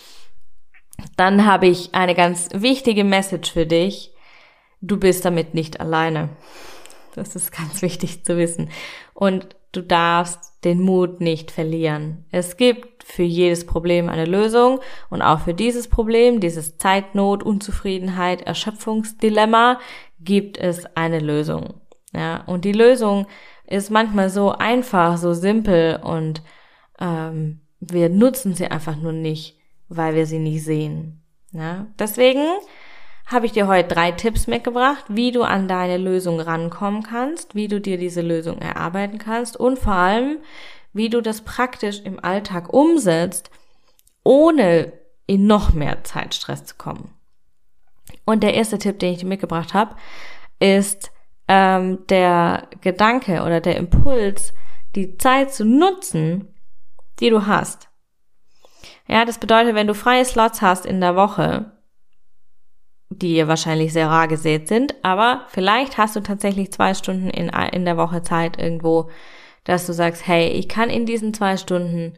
dann 1.17 1.47
habe 1.47 1.69
ich 1.69 1.95
eine 1.95 2.15
ganz 2.15 2.51
wichtige 2.53 3.05
Message 3.05 3.51
für 3.51 3.65
dich. 3.65 4.13
Du 4.83 4.99
bist 4.99 5.25
damit 5.25 5.55
nicht 5.55 5.81
alleine. 5.81 6.29
Das 7.15 7.37
ist 7.37 7.53
ganz 7.53 7.83
wichtig 7.83 8.25
zu 8.25 8.37
wissen. 8.37 8.71
Und 9.15 9.57
du 9.73 9.83
darfst 9.83 10.65
den 10.65 10.81
Mut 10.81 11.21
nicht 11.21 11.51
verlieren. 11.51 12.25
Es 12.31 12.57
gibt 12.57 13.05
für 13.05 13.23
jedes 13.23 13.67
Problem 13.67 14.09
eine 14.09 14.25
Lösung 14.25 14.81
und 15.11 15.23
auch 15.23 15.41
für 15.41 15.55
dieses 15.55 15.89
Problem, 15.89 16.41
dieses 16.41 16.79
Zeitnot, 16.79 17.43
Unzufriedenheit, 17.43 18.43
Erschöpfungsdilemma, 18.43 19.79
gibt 20.21 20.57
es 20.57 20.87
eine 20.97 21.19
Lösung. 21.19 21.75
Ja, 22.13 22.45
und 22.47 22.65
die 22.65 22.73
Lösung 22.73 23.27
ist 23.67 23.91
manchmal 23.91 24.31
so 24.31 24.53
einfach, 24.53 25.17
so 25.17 25.35
simpel 25.35 26.01
und 26.03 26.43
ähm, 27.01 27.61
wir 27.81 28.09
nutzen 28.09 28.55
sie 28.55 28.67
einfach 28.67 28.97
nur 28.97 29.13
nicht, 29.13 29.59
weil 29.89 30.15
wir 30.15 30.27
sie 30.27 30.39
nicht 30.39 30.65
sehen. 30.65 31.23
Ja, 31.53 31.87
deswegen 31.99 32.45
habe 33.27 33.47
ich 33.47 33.53
dir 33.53 33.67
heute 33.67 33.89
drei 33.89 34.13
Tipps 34.13 34.47
mitgebracht, 34.47 35.05
wie 35.09 35.33
du 35.33 35.43
an 35.43 35.67
deine 35.67 35.97
Lösung 35.97 36.41
rankommen 36.41 37.03
kannst, 37.03 37.55
wie 37.55 37.69
du 37.69 37.81
dir 37.81 37.97
diese 37.97 38.21
Lösung 38.21 38.59
erarbeiten 38.59 39.19
kannst 39.19 39.57
und 39.57 39.79
vor 39.79 39.95
allem, 39.95 40.39
wie 40.93 41.09
du 41.09 41.21
das 41.21 41.41
praktisch 41.41 42.01
im 42.03 42.23
Alltag 42.23 42.73
umsetzt, 42.73 43.51
ohne 44.23 44.93
in 45.27 45.47
noch 45.47 45.73
mehr 45.73 46.05
Zeitstress 46.05 46.65
zu 46.67 46.77
kommen. 46.77 47.15
Und 48.27 48.43
der 48.43 48.55
erste 48.55 48.79
Tipp, 48.79 48.99
den 48.99 49.13
ich 49.13 49.21
dir 49.21 49.27
mitgebracht 49.27 49.75
habe, 49.75 49.97
ist 50.61 51.11
ähm, 51.49 52.07
der 52.09 52.69
Gedanke 52.81 53.43
oder 53.43 53.61
der 53.61 53.77
Impuls, 53.77 54.53
die 54.95 55.17
Zeit 55.19 55.53
zu 55.53 55.65
nutzen, 55.65 56.55
die 57.21 57.31
du 57.31 57.47
hast. 57.47 57.89
Ja, 59.07 59.25
das 59.25 59.39
bedeutet, 59.39 59.75
wenn 59.75 59.87
du 59.87 59.95
freie 59.95 60.25
Slots 60.25 60.63
hast 60.63 60.87
in 60.87 61.01
der 61.01 61.17
Woche, 61.17 61.74
die 63.19 63.47
wahrscheinlich 63.47 63.93
sehr 63.93 64.09
rar 64.09 64.29
gesät 64.29 64.69
sind, 64.69 64.95
aber 65.03 65.45
vielleicht 65.49 65.99
hast 65.99 66.17
du 66.17 66.21
tatsächlich 66.21 66.73
zwei 66.73 66.95
Stunden 66.95 67.29
in, 67.31 67.49
in 67.49 67.85
der 67.85 67.97
Woche 67.97 68.23
Zeit 68.23 68.59
irgendwo, 68.59 69.11
dass 69.65 69.87
du 69.87 69.93
sagst, 69.93 70.27
hey, 70.27 70.49
ich 70.49 70.69
kann 70.69 70.91
in 70.91 71.07
diesen 71.07 71.35
zwei 71.35 71.57
Stunden 71.57 72.15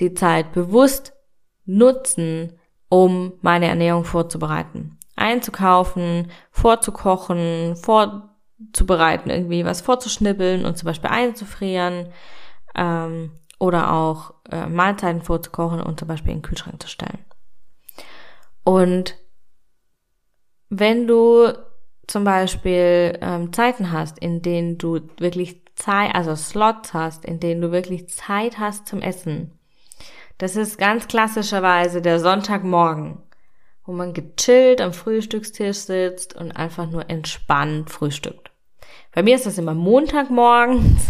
die 0.00 0.14
Zeit 0.14 0.52
bewusst 0.52 1.12
nutzen, 1.64 2.58
um 2.88 3.34
meine 3.42 3.66
Ernährung 3.66 4.04
vorzubereiten. 4.04 4.98
Einzukaufen, 5.16 6.30
vorzukochen, 6.50 7.76
vorzubereiten, 7.76 9.30
irgendwie 9.30 9.64
was 9.64 9.80
vorzuschnibbeln 9.80 10.64
und 10.64 10.78
zum 10.78 10.86
Beispiel 10.86 11.10
einzufrieren 11.10 12.12
ähm, 12.74 13.32
oder 13.58 13.92
auch 13.92 14.34
äh, 14.50 14.66
Mahlzeiten 14.66 15.22
vorzukochen 15.22 15.80
und 15.80 15.98
zum 15.98 16.08
Beispiel 16.08 16.32
in 16.32 16.38
den 16.38 16.42
Kühlschrank 16.42 16.80
zu 16.80 16.88
stellen. 16.88 17.24
Und 18.64 19.16
wenn 20.70 21.06
du 21.06 21.52
zum 22.06 22.24
Beispiel 22.24 23.18
ähm, 23.20 23.52
Zeiten 23.52 23.92
hast, 23.92 24.18
in 24.18 24.42
denen 24.42 24.78
du 24.78 25.00
wirklich 25.18 25.62
Zeit, 25.76 26.14
also 26.14 26.34
Slots 26.34 26.94
hast, 26.94 27.24
in 27.24 27.40
denen 27.40 27.60
du 27.60 27.70
wirklich 27.70 28.08
Zeit 28.08 28.58
hast 28.58 28.88
zum 28.88 29.00
Essen. 29.00 29.58
Das 30.38 30.56
ist 30.56 30.78
ganz 30.78 31.08
klassischerweise 31.08 32.00
der 32.00 32.20
Sonntagmorgen, 32.20 33.18
wo 33.84 33.92
man 33.92 34.14
gechillt 34.14 34.80
am 34.80 34.92
Frühstückstisch 34.92 35.78
sitzt 35.78 36.34
und 36.34 36.52
einfach 36.52 36.88
nur 36.88 37.10
entspannt 37.10 37.90
frühstückt. 37.90 38.50
Bei 39.14 39.22
mir 39.22 39.34
ist 39.34 39.46
das 39.46 39.58
immer 39.58 39.74
Montagmorgens. 39.74 41.08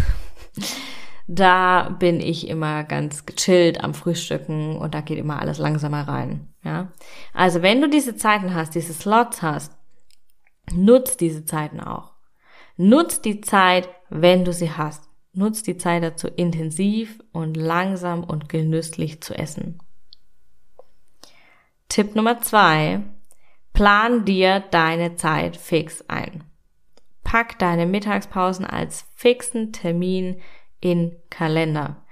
da 1.31 1.91
bin 1.91 2.21
ich 2.21 2.49
immer 2.49 2.85
ganz 2.85 3.27
gechillt 3.27 3.85
am 3.85 3.93
Frühstücken 3.93 4.77
und 4.79 4.95
da 4.95 5.03
geht 5.03 5.19
immer 5.19 5.41
alles 5.41 5.59
langsamer 5.59 6.09
rein. 6.09 6.49
Ja, 6.65 6.91
also 7.35 7.61
wenn 7.61 7.83
du 7.83 7.89
diese 7.89 8.17
Zeiten 8.17 8.55
hast, 8.55 8.75
diese 8.75 8.95
Slots 8.95 9.43
hast, 9.43 9.77
nutz 10.73 11.19
diese 11.19 11.45
Zeiten 11.45 11.81
auch. 11.81 12.15
Nutz 12.79 13.21
die 13.21 13.43
Zeit, 13.43 13.91
wenn 14.09 14.45
du 14.47 14.55
sie 14.55 14.71
hast. 14.71 15.05
Nutz 15.35 15.63
die 15.63 15.77
Zeit 15.77 16.03
dazu, 16.03 16.29
intensiv 16.29 17.23
und 17.33 17.59
langsam 17.59 18.25
und 18.25 18.49
genüsslich 18.49 19.21
zu 19.21 19.35
essen. 19.35 19.79
Tipp 21.91 22.17
Nummer 22.17 22.41
zwei: 22.41 23.03
Plan 23.75 24.25
dir 24.25 24.61
deine 24.71 25.17
Zeit 25.17 25.59
fix 25.59 26.03
ein. 26.09 26.45
Pack 27.23 27.59
deine 27.59 27.85
Mittagspausen 27.85 28.65
als 28.65 29.07
fixen 29.15 29.73
Termin 29.75 30.41
in 30.81 31.17
Kalender. 31.31 32.05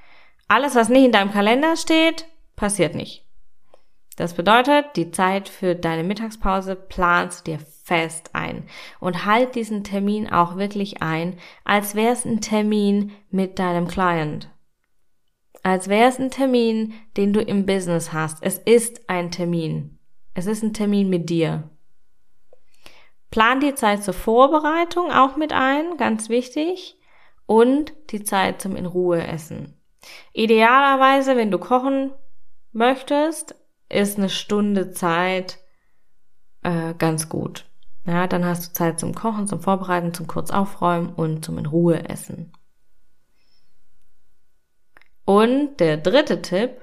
Alles, 0.49 0.75
was 0.75 0.88
nicht 0.88 1.04
in 1.04 1.12
deinem 1.12 1.32
Kalender 1.32 1.76
steht, 1.76 2.26
passiert 2.54 2.94
nicht. 2.94 3.25
Das 4.16 4.35
bedeutet, 4.35 4.96
die 4.96 5.11
Zeit 5.11 5.49
für 5.49 5.75
deine 5.75 6.02
Mittagspause 6.02 6.75
planst 6.75 7.46
dir 7.46 7.58
fest 7.58 8.30
ein 8.32 8.64
und 8.99 9.26
halt 9.26 9.54
diesen 9.54 9.85
Termin 9.85 10.28
auch 10.28 10.56
wirklich 10.56 11.02
ein, 11.02 11.38
als 11.64 11.94
wäre 11.94 12.12
es 12.12 12.25
ein 12.25 12.40
Termin 12.40 13.12
mit 13.30 13.58
deinem 13.58 13.87
Client. 13.87 14.50
Als 15.62 15.88
wäre 15.88 16.08
es 16.08 16.18
ein 16.18 16.30
Termin, 16.30 16.94
den 17.16 17.32
du 17.32 17.40
im 17.40 17.66
Business 17.66 18.12
hast. 18.12 18.38
Es 18.40 18.58
ist 18.58 19.08
ein 19.11 19.30
Termin. 19.30 19.99
Es 20.32 20.46
ist 20.46 20.62
ein 20.62 20.73
Termin 20.73 21.11
mit 21.11 21.28
dir. 21.28 21.70
Plan 23.30 23.61
die 23.61 23.75
Zeit 23.75 24.02
zur 24.02 24.14
Vorbereitung 24.14 25.11
auch 25.11 25.37
mit 25.37 25.52
ein, 25.52 25.96
ganz 25.96 26.28
wichtig 26.28 26.95
und 27.46 27.92
die 28.10 28.22
Zeit 28.22 28.60
zum 28.60 28.76
in 28.76 28.86
Ruhe 28.86 29.26
essen. 29.26 29.80
Idealerweise, 30.32 31.36
wenn 31.36 31.50
du 31.50 31.58
kochen 31.58 32.12
möchtest, 32.72 33.54
ist 33.88 34.18
eine 34.18 34.28
Stunde 34.28 34.90
Zeit 34.90 35.58
äh, 36.62 36.94
ganz 36.94 37.28
gut. 37.28 37.64
Ja, 38.04 38.26
dann 38.26 38.44
hast 38.44 38.68
du 38.68 38.72
Zeit 38.72 39.00
zum 39.00 39.14
Kochen, 39.14 39.48
zum 39.48 39.60
Vorbereiten, 39.60 40.14
zum 40.14 40.26
kurz 40.26 40.50
aufräumen 40.50 41.12
und 41.12 41.44
zum 41.44 41.58
in 41.58 41.66
Ruhe 41.66 42.08
essen. 42.08 42.52
Und 45.24 45.80
der 45.80 45.96
dritte 45.96 46.40
Tipp, 46.40 46.82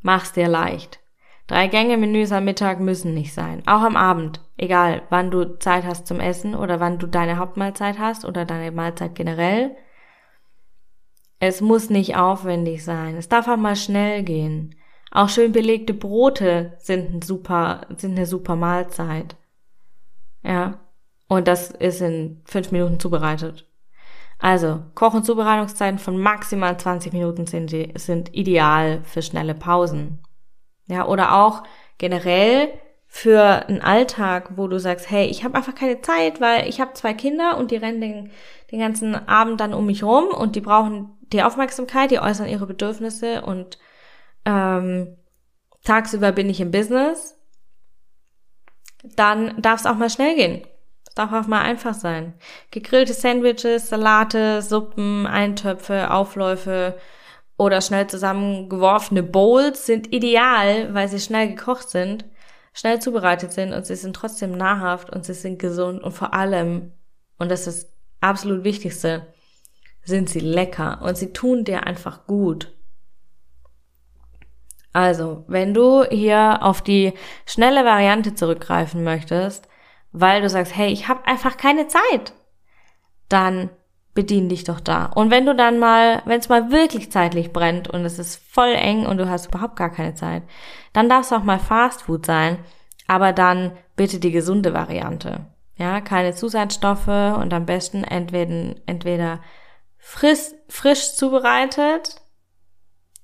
mach's 0.00 0.32
dir 0.32 0.48
leicht. 0.48 1.01
Drei 1.46 1.66
Gänge 1.66 1.96
Menüs 1.96 2.32
am 2.32 2.44
Mittag 2.44 2.80
müssen 2.80 3.14
nicht 3.14 3.34
sein. 3.34 3.62
Auch 3.66 3.82
am 3.82 3.96
Abend. 3.96 4.40
Egal, 4.56 5.02
wann 5.10 5.30
du 5.30 5.58
Zeit 5.58 5.84
hast 5.84 6.06
zum 6.06 6.20
Essen 6.20 6.54
oder 6.54 6.80
wann 6.80 6.98
du 6.98 7.06
deine 7.06 7.38
Hauptmahlzeit 7.38 7.98
hast 7.98 8.24
oder 8.24 8.44
deine 8.44 8.70
Mahlzeit 8.70 9.14
generell. 9.14 9.76
Es 11.40 11.60
muss 11.60 11.90
nicht 11.90 12.16
aufwendig 12.16 12.84
sein. 12.84 13.16
Es 13.16 13.28
darf 13.28 13.48
auch 13.48 13.56
mal 13.56 13.76
schnell 13.76 14.22
gehen. 14.22 14.76
Auch 15.10 15.28
schön 15.28 15.52
belegte 15.52 15.92
Brote 15.92 16.74
sind 16.78 17.12
ein 17.12 17.22
super, 17.22 17.86
sind 17.96 18.12
eine 18.16 18.26
super 18.26 18.56
Mahlzeit. 18.56 19.36
Ja. 20.42 20.78
Und 21.28 21.48
das 21.48 21.70
ist 21.70 22.00
in 22.00 22.40
fünf 22.44 22.72
Minuten 22.72 23.00
zubereitet. 23.00 23.68
Also, 24.38 24.82
Koch- 24.94 25.14
und 25.14 25.24
Zubereitungszeiten 25.24 25.98
von 25.98 26.18
maximal 26.18 26.78
20 26.78 27.12
Minuten 27.12 27.46
sind, 27.46 27.74
sind 27.98 28.34
ideal 28.34 29.02
für 29.04 29.22
schnelle 29.22 29.54
Pausen. 29.54 30.20
Ja, 30.92 31.06
oder 31.06 31.34
auch 31.34 31.62
generell 31.96 32.68
für 33.06 33.66
einen 33.66 33.80
Alltag, 33.80 34.56
wo 34.56 34.68
du 34.68 34.78
sagst, 34.78 35.10
hey, 35.10 35.26
ich 35.26 35.42
habe 35.42 35.54
einfach 35.54 35.74
keine 35.74 36.02
Zeit, 36.02 36.40
weil 36.40 36.68
ich 36.68 36.80
habe 36.82 36.92
zwei 36.92 37.14
Kinder 37.14 37.56
und 37.56 37.70
die 37.70 37.76
rennen 37.76 38.00
den, 38.00 38.30
den 38.70 38.80
ganzen 38.80 39.14
Abend 39.26 39.58
dann 39.60 39.72
um 39.72 39.86
mich 39.86 40.02
rum 40.02 40.28
und 40.28 40.54
die 40.54 40.60
brauchen 40.60 41.16
die 41.32 41.42
Aufmerksamkeit, 41.42 42.10
die 42.10 42.18
äußern 42.18 42.46
ihre 42.46 42.66
Bedürfnisse 42.66 43.40
und 43.40 43.78
ähm, 44.44 45.16
tagsüber 45.82 46.32
bin 46.32 46.50
ich 46.50 46.60
im 46.60 46.70
Business, 46.70 47.38
dann 49.02 49.60
darf 49.62 49.80
es 49.80 49.86
auch 49.86 49.96
mal 49.96 50.10
schnell 50.10 50.36
gehen. 50.36 50.66
Es 51.06 51.14
darf 51.14 51.32
auch 51.32 51.46
mal 51.46 51.62
einfach 51.62 51.94
sein. 51.94 52.34
Gegrillte 52.70 53.14
Sandwiches, 53.14 53.88
Salate, 53.88 54.60
Suppen, 54.60 55.26
Eintöpfe, 55.26 56.10
Aufläufe, 56.10 56.98
oder 57.62 57.80
schnell 57.80 58.08
zusammengeworfene 58.08 59.22
Bowls 59.22 59.86
sind 59.86 60.12
ideal, 60.12 60.92
weil 60.94 61.06
sie 61.08 61.20
schnell 61.20 61.50
gekocht 61.50 61.88
sind, 61.88 62.24
schnell 62.74 63.00
zubereitet 63.00 63.52
sind 63.52 63.72
und 63.72 63.86
sie 63.86 63.94
sind 63.94 64.16
trotzdem 64.16 64.56
nahrhaft 64.56 65.10
und 65.10 65.24
sie 65.24 65.34
sind 65.34 65.60
gesund 65.60 66.02
und 66.02 66.10
vor 66.10 66.34
allem, 66.34 66.92
und 67.38 67.52
das 67.52 67.68
ist 67.68 67.84
das 67.84 67.92
absolut 68.20 68.64
Wichtigste, 68.64 69.32
sind 70.02 70.28
sie 70.28 70.40
lecker 70.40 71.00
und 71.02 71.16
sie 71.16 71.32
tun 71.32 71.62
dir 71.62 71.86
einfach 71.86 72.26
gut. 72.26 72.76
Also, 74.92 75.44
wenn 75.46 75.72
du 75.72 76.04
hier 76.10 76.58
auf 76.62 76.82
die 76.82 77.12
schnelle 77.46 77.84
Variante 77.84 78.34
zurückgreifen 78.34 79.04
möchtest, 79.04 79.68
weil 80.10 80.42
du 80.42 80.48
sagst, 80.48 80.74
hey, 80.74 80.92
ich 80.92 81.06
habe 81.06 81.26
einfach 81.26 81.56
keine 81.56 81.86
Zeit, 81.86 82.32
dann 83.28 83.70
bedien 84.14 84.48
dich 84.48 84.64
doch 84.64 84.80
da. 84.80 85.06
Und 85.06 85.30
wenn 85.30 85.46
du 85.46 85.54
dann 85.54 85.78
mal, 85.78 86.22
wenn 86.26 86.40
es 86.40 86.48
mal 86.48 86.70
wirklich 86.70 87.10
zeitlich 87.10 87.52
brennt 87.52 87.88
und 87.88 88.04
es 88.04 88.18
ist 88.18 88.42
voll 88.50 88.72
eng 88.72 89.06
und 89.06 89.18
du 89.18 89.28
hast 89.28 89.46
überhaupt 89.46 89.76
gar 89.76 89.90
keine 89.90 90.14
Zeit, 90.14 90.42
dann 90.92 91.08
darf 91.08 91.26
es 91.26 91.32
auch 91.32 91.42
mal 91.42 91.58
Fast 91.58 92.02
Food 92.02 92.26
sein, 92.26 92.58
aber 93.06 93.32
dann 93.32 93.72
bitte 93.96 94.18
die 94.18 94.32
gesunde 94.32 94.74
Variante. 94.74 95.46
Ja, 95.76 96.00
keine 96.00 96.34
Zusatzstoffe 96.34 97.08
und 97.08 97.52
am 97.54 97.64
besten 97.64 98.04
entweder, 98.04 98.74
entweder 98.86 99.40
frisch, 99.96 100.52
frisch 100.68 101.14
zubereitet, 101.14 102.16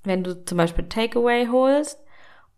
wenn 0.04 0.24
du 0.24 0.44
zum 0.44 0.56
Beispiel 0.56 0.88
Takeaway 0.88 1.48
holst, 1.48 1.98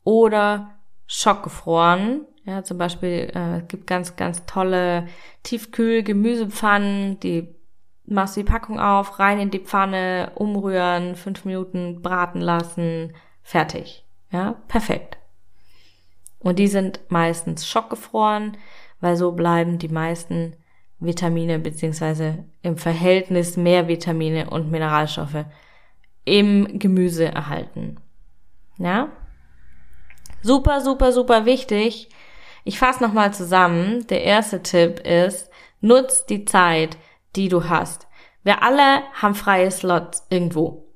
oder 0.04 0.78
schockgefroren. 1.06 2.26
Ja, 2.44 2.62
zum 2.64 2.78
Beispiel, 2.78 3.30
äh, 3.34 3.58
es 3.58 3.68
gibt 3.68 3.86
ganz, 3.86 4.16
ganz 4.16 4.46
tolle 4.46 5.06
Tiefkühl-Gemüsepfannen, 5.42 7.20
die 7.20 7.54
machst 8.10 8.36
du 8.36 8.40
die 8.40 8.50
Packung 8.50 8.80
auf, 8.80 9.18
rein 9.18 9.40
in 9.40 9.50
die 9.50 9.60
Pfanne, 9.60 10.32
umrühren, 10.34 11.14
fünf 11.14 11.44
Minuten 11.44 12.02
braten 12.02 12.40
lassen, 12.40 13.14
fertig. 13.42 14.04
Ja, 14.30 14.56
perfekt. 14.68 15.18
Und 16.38 16.58
die 16.58 16.68
sind 16.68 17.00
meistens 17.08 17.66
schockgefroren, 17.66 18.56
weil 19.00 19.16
so 19.16 19.32
bleiben 19.32 19.78
die 19.78 19.88
meisten 19.88 20.56
Vitamine 20.98 21.58
beziehungsweise 21.58 22.44
im 22.62 22.76
Verhältnis 22.76 23.56
mehr 23.56 23.88
Vitamine 23.88 24.50
und 24.50 24.70
Mineralstoffe 24.70 25.44
im 26.24 26.78
Gemüse 26.78 27.26
erhalten. 27.26 27.96
Ja? 28.78 29.08
Super, 30.42 30.80
super, 30.80 31.12
super 31.12 31.44
wichtig. 31.44 32.08
Ich 32.64 32.78
fasse 32.78 33.02
nochmal 33.02 33.32
zusammen. 33.32 34.06
Der 34.08 34.24
erste 34.24 34.62
Tipp 34.62 35.00
ist, 35.00 35.50
nutz 35.80 36.26
die 36.26 36.44
Zeit, 36.44 36.96
die 37.36 37.48
du 37.48 37.68
hast. 37.68 38.08
Wir 38.42 38.62
alle 38.62 39.02
haben 39.14 39.34
freie 39.34 39.70
Slots 39.70 40.26
irgendwo. 40.30 40.86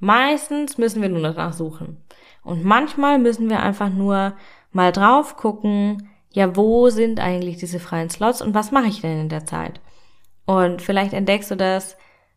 Meistens 0.00 0.78
müssen 0.78 1.02
wir 1.02 1.08
nur 1.08 1.22
danach 1.22 1.52
suchen. 1.52 1.98
Und 2.42 2.64
manchmal 2.64 3.18
müssen 3.18 3.50
wir 3.50 3.60
einfach 3.60 3.90
nur 3.90 4.34
mal 4.72 4.92
drauf 4.92 5.36
gucken, 5.36 6.08
ja, 6.32 6.56
wo 6.56 6.88
sind 6.88 7.20
eigentlich 7.20 7.58
diese 7.58 7.80
freien 7.80 8.08
Slots 8.08 8.40
und 8.40 8.54
was 8.54 8.70
mache 8.70 8.86
ich 8.86 9.00
denn 9.00 9.20
in 9.20 9.28
der 9.28 9.44
Zeit? 9.44 9.80
Und 10.46 10.80
vielleicht 10.80 11.12
entdeckst 11.12 11.50
du 11.50 11.56
das, 11.56 11.96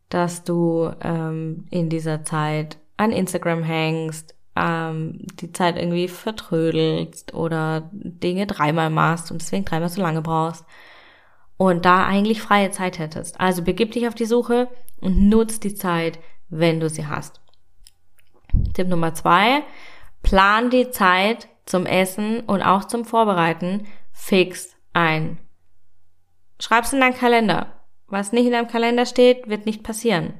dass 0.10 0.44
du 0.44 0.92
ähm, 1.02 1.66
in 1.70 1.90
dieser 1.90 2.24
Zeit 2.24 2.78
an 2.98 3.12
Instagram 3.12 3.63
hängst, 3.63 4.36
ähm, 4.56 5.25
die 5.40 5.52
Zeit 5.54 5.78
irgendwie 5.78 6.08
vertrödelst 6.08 7.34
oder 7.34 7.90
Dinge 7.94 8.46
dreimal 8.46 8.90
machst 8.90 9.32
und 9.32 9.42
deswegen 9.42 9.66
dreimal 9.66 9.90
so 9.90 10.02
lange 10.02 10.22
brauchst 10.22 10.66
und 11.70 11.86
da 11.86 12.05
eigentlich 12.05 12.41
freie 12.41 12.72
Zeit 12.72 13.00
hättest. 13.00 13.39
Also 13.39 13.63
begib 13.63 13.91
dich 13.93 14.08
auf 14.08 14.15
die 14.15 14.25
Suche 14.25 14.67
und 15.00 15.29
nutz 15.29 15.60
die 15.60 15.75
Zeit, 15.75 16.20
wenn 16.50 16.79
du 16.79 16.89
sie 16.89 17.08
hast. 17.08 17.39
Tipp 18.74 18.89
Nummer 18.89 19.13
zwei, 19.13 19.63
plan 20.22 20.70
die 20.70 20.91
Zeit 20.91 21.48
zum 21.65 21.86
Essen 21.86 22.41
und 22.41 22.62
auch 22.62 22.86
zum 22.86 23.05
Vorbereiten 23.05 23.88
fix 24.12 24.75
ein. 24.91 25.38
Schreib's 26.60 26.91
in 26.91 27.00
deinen 27.00 27.15
Kalender. 27.15 27.67
Was 28.08 28.34
nicht 28.34 28.46
in 28.46 28.51
deinem 28.51 28.67
Kalender 28.67 29.05
steht, 29.05 29.48
wird 29.48 29.65
nicht 29.65 29.84
passieren. 29.84 30.34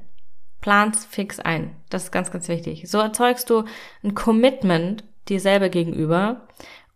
Plan's 0.60 1.06
fix 1.06 1.40
ein. 1.40 1.74
Das 1.88 2.04
ist 2.04 2.12
ganz, 2.12 2.30
ganz 2.30 2.48
wichtig. 2.48 2.88
So 2.88 2.98
erzeugst 2.98 3.48
du 3.48 3.64
ein 4.02 4.14
Commitment 4.14 5.04
dir 5.28 5.40
selber 5.40 5.70
gegenüber 5.70 6.46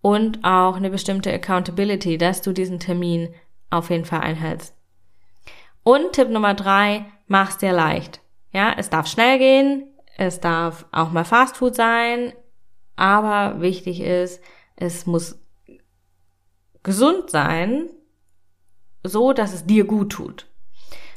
und 0.03 0.45
auch 0.45 0.77
eine 0.77 0.91
bestimmte 0.91 1.33
Accountability, 1.33 2.19
dass 2.19 2.43
du 2.43 2.53
diesen 2.53 2.79
Termin 2.79 3.35
auf 3.71 3.91
jeden 3.91 4.05
Fall 4.05 4.21
einhältst. 4.21 4.75
Und 5.83 6.13
Tipp 6.13 6.29
Nummer 6.29 6.55
drei, 6.55 7.07
mach's 7.27 7.59
dir 7.59 7.73
leicht. 7.73 8.21
Ja, 8.53 8.75
es 8.77 8.91
darf 8.91 9.07
schnell 9.07 9.39
gehen, 9.39 9.87
es 10.17 10.41
darf 10.41 10.87
auch 10.93 11.11
mal 11.11 11.25
Fastfood 11.25 11.75
sein, 11.75 12.33
aber 12.97 13.61
wichtig 13.61 14.01
ist, 14.01 14.43
es 14.77 15.07
muss 15.07 15.39
gesund 16.83 17.31
sein, 17.31 17.89
so 19.05 19.33
dass 19.33 19.53
es 19.53 19.67
dir 19.67 19.85
gut 19.85 20.13
tut. 20.13 20.47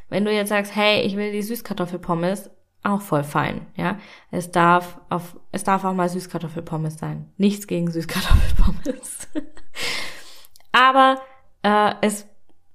Wenn 0.09 0.25
du 0.25 0.31
jetzt 0.31 0.49
sagst, 0.49 0.75
hey, 0.75 1.01
ich 1.01 1.15
will 1.15 1.31
die 1.31 1.41
Süßkartoffelpommes, 1.41 2.49
auch 2.83 3.01
voll 3.01 3.23
fein, 3.23 3.67
ja. 3.75 3.99
Es 4.31 4.51
darf 4.51 4.99
auf, 5.09 5.39
es 5.51 5.63
darf 5.63 5.83
auch 5.83 5.93
mal 5.93 6.09
Süßkartoffelpommes 6.09 6.97
sein. 6.97 7.31
Nichts 7.37 7.67
gegen 7.67 7.91
Süßkartoffelpommes. 7.91 9.27
Aber 10.71 11.21
äh, 11.61 11.93
es 12.01 12.27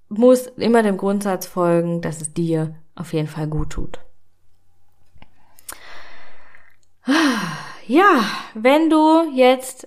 muss 0.09 0.47
immer 0.47 0.83
dem 0.83 0.97
Grundsatz 0.97 1.47
folgen, 1.47 2.01
dass 2.01 2.21
es 2.21 2.33
dir 2.33 2.75
auf 2.95 3.13
jeden 3.13 3.29
Fall 3.29 3.47
gut 3.47 3.71
tut. 3.71 4.01
Ja, 7.89 8.25
wenn 8.55 8.91
du 8.91 9.31
jetzt 9.33 9.87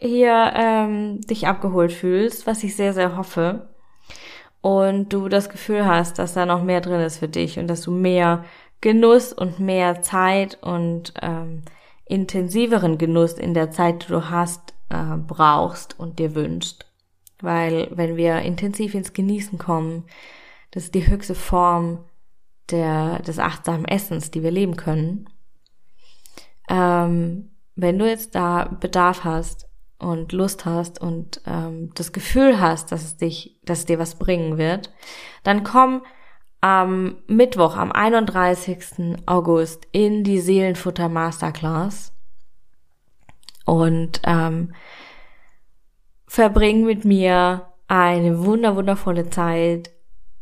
hier 0.00 0.52
ähm, 0.54 1.20
dich 1.22 1.46
abgeholt 1.46 1.92
fühlst, 1.92 2.46
was 2.46 2.64
ich 2.64 2.74
sehr, 2.74 2.94
sehr 2.94 3.18
hoffe, 3.18 3.68
und 4.60 5.12
du 5.12 5.28
das 5.28 5.48
Gefühl 5.48 5.86
hast, 5.86 6.18
dass 6.18 6.34
da 6.34 6.46
noch 6.46 6.62
mehr 6.62 6.80
drin 6.80 7.00
ist 7.00 7.18
für 7.18 7.28
dich 7.28 7.58
und 7.58 7.68
dass 7.68 7.82
du 7.82 7.90
mehr 7.90 8.44
Genuss 8.80 9.32
und 9.32 9.60
mehr 9.60 10.02
Zeit 10.02 10.58
und 10.62 11.14
ähm, 11.22 11.62
intensiveren 12.06 12.98
Genuss 12.98 13.34
in 13.34 13.54
der 13.54 13.70
Zeit, 13.70 14.04
die 14.04 14.12
du 14.12 14.30
hast, 14.30 14.74
äh, 14.88 15.16
brauchst 15.16 15.98
und 15.98 16.18
dir 16.18 16.34
wünschst. 16.34 16.87
Weil 17.40 17.88
wenn 17.92 18.16
wir 18.16 18.40
intensiv 18.40 18.94
ins 18.94 19.12
Genießen 19.12 19.58
kommen, 19.58 20.04
das 20.70 20.84
ist 20.84 20.94
die 20.94 21.06
höchste 21.06 21.34
Form 21.34 22.04
der, 22.70 23.20
des 23.20 23.38
achtsamen 23.38 23.86
Essens, 23.86 24.30
die 24.30 24.42
wir 24.42 24.50
leben 24.50 24.76
können. 24.76 25.28
Ähm, 26.68 27.50
wenn 27.76 27.98
du 27.98 28.06
jetzt 28.06 28.34
da 28.34 28.64
Bedarf 28.64 29.24
hast 29.24 29.68
und 29.98 30.32
Lust 30.32 30.64
hast 30.64 31.00
und 31.00 31.40
ähm, 31.46 31.90
das 31.94 32.12
Gefühl 32.12 32.60
hast, 32.60 32.92
dass 32.92 33.04
es 33.04 33.16
dich, 33.16 33.58
dass 33.64 33.80
es 33.80 33.86
dir 33.86 33.98
was 33.98 34.16
bringen 34.16 34.58
wird, 34.58 34.92
dann 35.44 35.64
komm 35.64 36.02
am 36.60 37.18
Mittwoch, 37.28 37.76
am 37.76 37.92
31. 37.92 39.16
August 39.26 39.86
in 39.92 40.24
die 40.24 40.40
Seelenfutter 40.40 41.08
Masterclass 41.08 42.12
und 43.64 44.20
ähm, 44.24 44.72
verbring 46.28 46.84
mit 46.84 47.04
mir 47.04 47.66
eine 47.88 48.44
wunder 48.44 48.76
wundervolle 48.76 49.30
Zeit, 49.30 49.90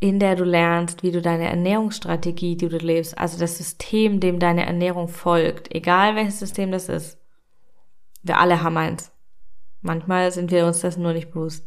in 0.01 0.19
der 0.19 0.37
du 0.37 0.45
lernst, 0.45 1.03
wie 1.03 1.13
du 1.13 1.23
deine 1.23 1.49
Ernährungsstrategie, 1.49 2.57
die 2.57 2.69
du 2.69 2.77
lebst, 2.77 3.17
also 3.17 3.39
das 3.39 3.57
System, 3.57 4.21
dem 4.21 4.39
deine 4.39 4.67
Ernährung 4.67 5.09
folgt, 5.09 5.75
egal 5.75 6.17
welches 6.17 6.41
System 6.41 6.71
das 6.71 6.89
ist. 6.89 7.19
Wir 8.23 8.39
alle 8.39 8.63
haben 8.63 8.77
eins. 8.77 9.13
Manchmal 9.81 10.33
sind 10.33 10.51
wir 10.51 10.67
uns 10.67 10.81
das 10.81 10.97
nur 10.97 11.13
nicht 11.13 11.31
bewusst. 11.31 11.67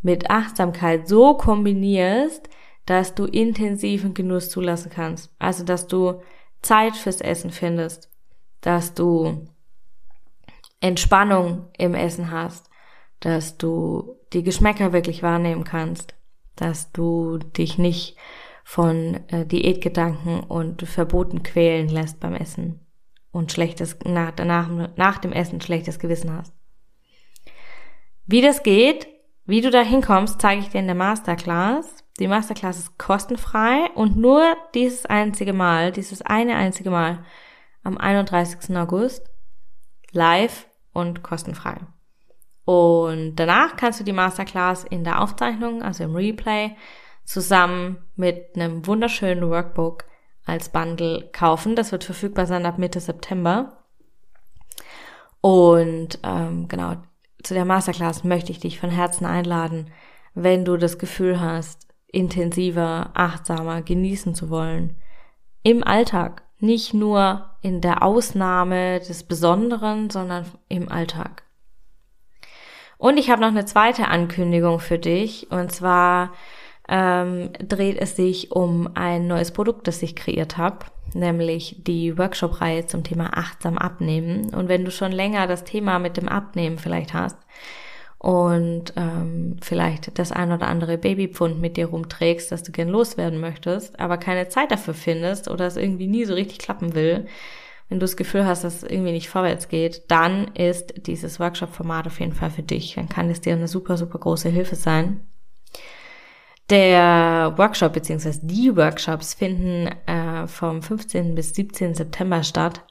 Mit 0.00 0.30
Achtsamkeit 0.30 1.08
so 1.08 1.34
kombinierst, 1.34 2.48
dass 2.86 3.14
du 3.14 3.26
intensiven 3.26 4.14
Genuss 4.14 4.50
zulassen 4.50 4.90
kannst. 4.90 5.32
Also, 5.38 5.64
dass 5.64 5.86
du 5.86 6.22
Zeit 6.62 6.96
fürs 6.96 7.20
Essen 7.20 7.50
findest, 7.50 8.10
dass 8.60 8.94
du 8.94 9.46
Entspannung 10.80 11.68
im 11.78 11.94
Essen 11.94 12.30
hast, 12.30 12.68
dass 13.22 13.56
du 13.56 14.16
die 14.32 14.42
Geschmäcker 14.42 14.92
wirklich 14.92 15.22
wahrnehmen 15.22 15.64
kannst, 15.64 16.14
dass 16.56 16.92
du 16.92 17.38
dich 17.38 17.78
nicht 17.78 18.16
von 18.64 19.20
äh, 19.28 19.46
Diätgedanken 19.46 20.40
und 20.40 20.82
Verboten 20.82 21.42
quälen 21.42 21.88
lässt 21.88 22.20
beim 22.20 22.34
Essen 22.34 22.80
und 23.30 23.52
schlechtes 23.52 23.96
nach, 24.04 24.32
danach, 24.32 24.68
nach 24.96 25.18
dem 25.18 25.32
Essen 25.32 25.60
schlechtes 25.60 25.98
Gewissen 25.98 26.32
hast. 26.32 26.52
Wie 28.26 28.40
das 28.40 28.62
geht, 28.62 29.06
wie 29.44 29.60
du 29.60 29.70
da 29.70 29.82
hinkommst, 29.82 30.40
zeige 30.40 30.60
ich 30.60 30.68
dir 30.68 30.78
in 30.78 30.86
der 30.86 30.94
Masterclass. 30.94 32.04
Die 32.18 32.28
Masterclass 32.28 32.78
ist 32.78 32.98
kostenfrei 32.98 33.90
und 33.94 34.16
nur 34.16 34.56
dieses 34.74 35.06
einzige 35.06 35.52
Mal, 35.52 35.92
dieses 35.92 36.22
eine 36.22 36.56
einzige 36.56 36.90
Mal 36.90 37.24
am 37.82 37.98
31. 37.98 38.76
August 38.76 39.28
live 40.12 40.66
und 40.92 41.22
kostenfrei. 41.22 41.80
Und 42.64 43.36
danach 43.36 43.76
kannst 43.76 44.00
du 44.00 44.04
die 44.04 44.12
Masterclass 44.12 44.84
in 44.84 45.04
der 45.04 45.20
Aufzeichnung, 45.20 45.82
also 45.82 46.04
im 46.04 46.14
Replay, 46.14 46.76
zusammen 47.24 47.98
mit 48.16 48.54
einem 48.54 48.86
wunderschönen 48.86 49.48
Workbook 49.48 50.04
als 50.44 50.68
Bundle 50.68 51.28
kaufen. 51.32 51.76
Das 51.76 51.92
wird 51.92 52.04
verfügbar 52.04 52.46
sein 52.46 52.66
ab 52.66 52.78
Mitte 52.78 53.00
September. 53.00 53.84
Und 55.40 56.20
ähm, 56.22 56.68
genau, 56.68 56.96
zu 57.42 57.54
der 57.54 57.64
Masterclass 57.64 58.22
möchte 58.24 58.52
ich 58.52 58.60
dich 58.60 58.78
von 58.78 58.90
Herzen 58.90 59.26
einladen, 59.26 59.90
wenn 60.34 60.64
du 60.64 60.76
das 60.76 60.98
Gefühl 60.98 61.40
hast, 61.40 61.88
intensiver, 62.06 63.10
achtsamer 63.14 63.82
genießen 63.82 64.34
zu 64.34 64.50
wollen. 64.50 64.96
Im 65.62 65.82
Alltag, 65.82 66.42
nicht 66.58 66.94
nur 66.94 67.50
in 67.60 67.80
der 67.80 68.02
Ausnahme 68.02 69.00
des 69.00 69.24
Besonderen, 69.24 70.10
sondern 70.10 70.46
im 70.68 70.88
Alltag. 70.88 71.44
Und 73.02 73.16
ich 73.16 73.30
habe 73.30 73.40
noch 73.40 73.48
eine 73.48 73.64
zweite 73.64 74.06
Ankündigung 74.06 74.78
für 74.78 74.96
dich. 74.96 75.50
Und 75.50 75.72
zwar 75.72 76.30
ähm, 76.88 77.50
dreht 77.58 78.00
es 78.00 78.14
sich 78.14 78.52
um 78.52 78.90
ein 78.94 79.26
neues 79.26 79.50
Produkt, 79.50 79.88
das 79.88 80.04
ich 80.04 80.14
kreiert 80.14 80.56
habe, 80.56 80.86
nämlich 81.12 81.82
die 81.84 82.16
Workshop-Reihe 82.16 82.86
zum 82.86 83.02
Thema 83.02 83.36
achtsam 83.36 83.76
abnehmen. 83.76 84.54
Und 84.54 84.68
wenn 84.68 84.84
du 84.84 84.92
schon 84.92 85.10
länger 85.10 85.48
das 85.48 85.64
Thema 85.64 85.98
mit 85.98 86.16
dem 86.16 86.28
Abnehmen 86.28 86.78
vielleicht 86.78 87.12
hast 87.12 87.38
und 88.18 88.92
ähm, 88.94 89.56
vielleicht 89.60 90.16
das 90.16 90.30
ein 90.30 90.52
oder 90.52 90.68
andere 90.68 90.96
Babypfund 90.96 91.60
mit 91.60 91.76
dir 91.76 91.86
rumträgst, 91.86 92.52
das 92.52 92.62
du 92.62 92.70
gern 92.70 92.88
loswerden 92.88 93.40
möchtest, 93.40 93.98
aber 93.98 94.16
keine 94.16 94.48
Zeit 94.48 94.70
dafür 94.70 94.94
findest 94.94 95.50
oder 95.50 95.66
es 95.66 95.76
irgendwie 95.76 96.06
nie 96.06 96.24
so 96.24 96.34
richtig 96.34 96.60
klappen 96.60 96.94
will, 96.94 97.26
wenn 97.92 97.98
du 97.98 98.04
das 98.04 98.16
Gefühl 98.16 98.46
hast, 98.46 98.64
dass 98.64 98.76
es 98.76 98.90
irgendwie 98.90 99.12
nicht 99.12 99.28
vorwärts 99.28 99.68
geht, 99.68 100.10
dann 100.10 100.48
ist 100.54 101.06
dieses 101.06 101.38
Workshop-Format 101.38 102.06
auf 102.06 102.20
jeden 102.20 102.32
Fall 102.32 102.48
für 102.48 102.62
dich. 102.62 102.94
Dann 102.94 103.06
kann 103.06 103.28
es 103.28 103.42
dir 103.42 103.52
eine 103.52 103.68
super, 103.68 103.98
super 103.98 104.18
große 104.18 104.48
Hilfe 104.48 104.76
sein. 104.76 105.20
Der 106.70 107.52
Workshop 107.58 107.92
bzw. 107.92 108.38
die 108.40 108.74
Workshops 108.74 109.34
finden 109.34 109.88
äh, 110.06 110.46
vom 110.46 110.80
15. 110.80 111.34
bis 111.34 111.54
17. 111.54 111.94
September 111.94 112.42
statt. 112.42 112.82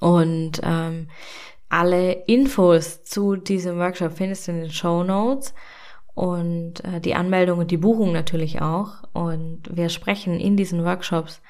Und 0.00 0.60
ähm, 0.62 1.08
alle 1.70 2.12
Infos 2.26 3.04
zu 3.04 3.36
diesem 3.36 3.78
Workshop 3.78 4.12
findest 4.12 4.48
du 4.48 4.52
in 4.52 4.60
den 4.60 4.70
Show 4.70 5.02
Notes 5.02 5.54
und 6.12 6.84
äh, 6.84 7.00
die 7.00 7.14
Anmeldung 7.14 7.60
und 7.60 7.70
die 7.70 7.78
Buchung 7.78 8.12
natürlich 8.12 8.60
auch. 8.60 9.02
Und 9.14 9.62
wir 9.74 9.88
sprechen 9.88 10.38
in 10.38 10.58
diesen 10.58 10.84
Workshops 10.84 11.40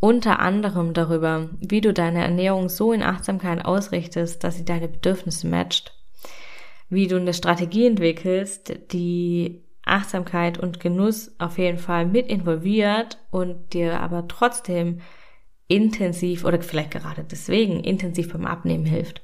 unter 0.00 0.40
anderem 0.40 0.92
darüber, 0.92 1.48
wie 1.60 1.80
du 1.80 1.92
deine 1.92 2.22
Ernährung 2.22 2.68
so 2.68 2.92
in 2.92 3.02
Achtsamkeit 3.02 3.64
ausrichtest, 3.64 4.44
dass 4.44 4.56
sie 4.56 4.64
deine 4.64 4.88
Bedürfnisse 4.88 5.46
matcht. 5.48 5.92
Wie 6.88 7.08
du 7.08 7.16
eine 7.16 7.34
Strategie 7.34 7.86
entwickelst, 7.86 8.92
die 8.92 9.64
Achtsamkeit 9.84 10.58
und 10.58 10.80
Genuss 10.80 11.34
auf 11.38 11.58
jeden 11.58 11.78
Fall 11.78 12.06
mit 12.06 12.28
involviert 12.28 13.18
und 13.30 13.72
dir 13.72 14.00
aber 14.00 14.28
trotzdem 14.28 15.00
intensiv 15.68 16.44
oder 16.44 16.60
vielleicht 16.60 16.92
gerade 16.92 17.24
deswegen 17.24 17.80
intensiv 17.80 18.32
beim 18.32 18.46
Abnehmen 18.46 18.84
hilft. 18.84 19.22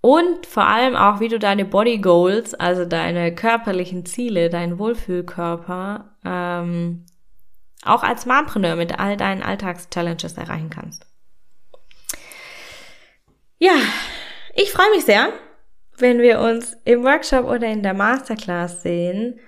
Und 0.00 0.46
vor 0.46 0.66
allem 0.66 0.96
auch, 0.96 1.20
wie 1.20 1.28
du 1.28 1.38
deine 1.38 1.64
Body 1.64 1.98
Goals, 1.98 2.54
also 2.54 2.84
deine 2.84 3.34
körperlichen 3.34 4.04
Ziele, 4.04 4.50
deinen 4.50 4.78
Wohlfühlkörper, 4.78 6.16
ähm, 6.24 7.06
auch 7.84 8.02
als 8.02 8.26
Mompreneur 8.26 8.76
mit 8.76 8.98
all 8.98 9.16
deinen 9.16 9.42
Alltagschallenges 9.42 10.34
erreichen 10.34 10.70
kannst. 10.70 11.06
Ja, 13.58 13.74
ich 14.54 14.72
freue 14.72 14.90
mich 14.90 15.04
sehr, 15.04 15.28
wenn 15.96 16.18
wir 16.18 16.40
uns 16.40 16.76
im 16.84 17.04
Workshop 17.04 17.44
oder 17.44 17.68
in 17.68 17.82
der 17.82 17.94
Masterclass 17.94 18.82
sehen. 18.82 19.38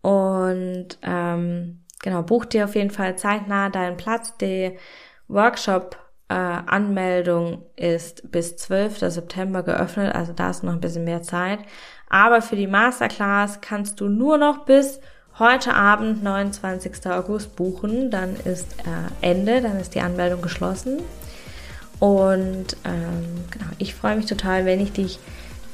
Und 0.00 0.96
ähm, 1.02 1.84
genau, 2.00 2.22
buch 2.22 2.44
dir 2.44 2.64
auf 2.64 2.76
jeden 2.76 2.90
Fall 2.90 3.18
zeitnah 3.18 3.68
deinen 3.68 3.96
Platz. 3.96 4.36
Die 4.38 4.78
Workshop-Anmeldung 5.28 7.66
äh, 7.76 7.96
ist 7.96 8.30
bis 8.30 8.56
12. 8.56 8.98
September 8.98 9.62
geöffnet, 9.62 10.14
also 10.14 10.32
da 10.32 10.50
ist 10.50 10.62
noch 10.62 10.72
ein 10.72 10.80
bisschen 10.80 11.04
mehr 11.04 11.22
Zeit. 11.22 11.60
Aber 12.08 12.42
für 12.42 12.56
die 12.56 12.66
Masterclass 12.66 13.60
kannst 13.60 14.00
du 14.00 14.08
nur 14.08 14.38
noch 14.38 14.64
bis 14.64 15.00
heute 15.38 15.74
Abend, 15.74 16.22
29. 16.22 17.06
August, 17.06 17.56
buchen. 17.56 18.10
Dann 18.10 18.36
ist 18.44 18.66
äh, 18.80 19.26
Ende, 19.30 19.60
dann 19.60 19.78
ist 19.78 19.94
die 19.94 20.00
Anmeldung 20.00 20.42
geschlossen. 20.42 21.00
Und 22.00 22.76
ähm, 22.84 23.44
genau, 23.50 23.66
ich 23.78 23.94
freue 23.94 24.16
mich 24.16 24.26
total, 24.26 24.64
wenn 24.64 24.80
ich 24.80 24.92
dich 24.92 25.18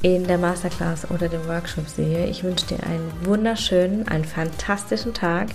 in 0.03 0.27
der 0.27 0.39
Masterclass 0.39 1.11
oder 1.11 1.29
dem 1.29 1.47
Workshop 1.47 1.89
sehe. 1.89 2.27
Ich 2.27 2.45
wünsche 2.45 2.67
dir 2.67 2.83
einen 2.85 3.11
wunderschönen, 3.23 4.07
einen 4.09 4.25
fantastischen 4.25 5.15
Tag. 5.15 5.49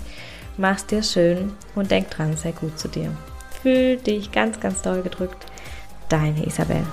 Mach's 0.56 0.86
dir 0.86 1.02
schön 1.02 1.52
und 1.74 1.90
denk 1.90 2.10
dran, 2.10 2.36
sei 2.36 2.52
gut 2.52 2.78
zu 2.78 2.88
dir. 2.88 3.12
Fühl 3.62 3.96
dich 3.96 4.32
ganz, 4.32 4.58
ganz 4.58 4.82
doll 4.82 5.02
gedrückt. 5.02 5.46
Deine 6.08 6.44
Isabel. 6.46 6.84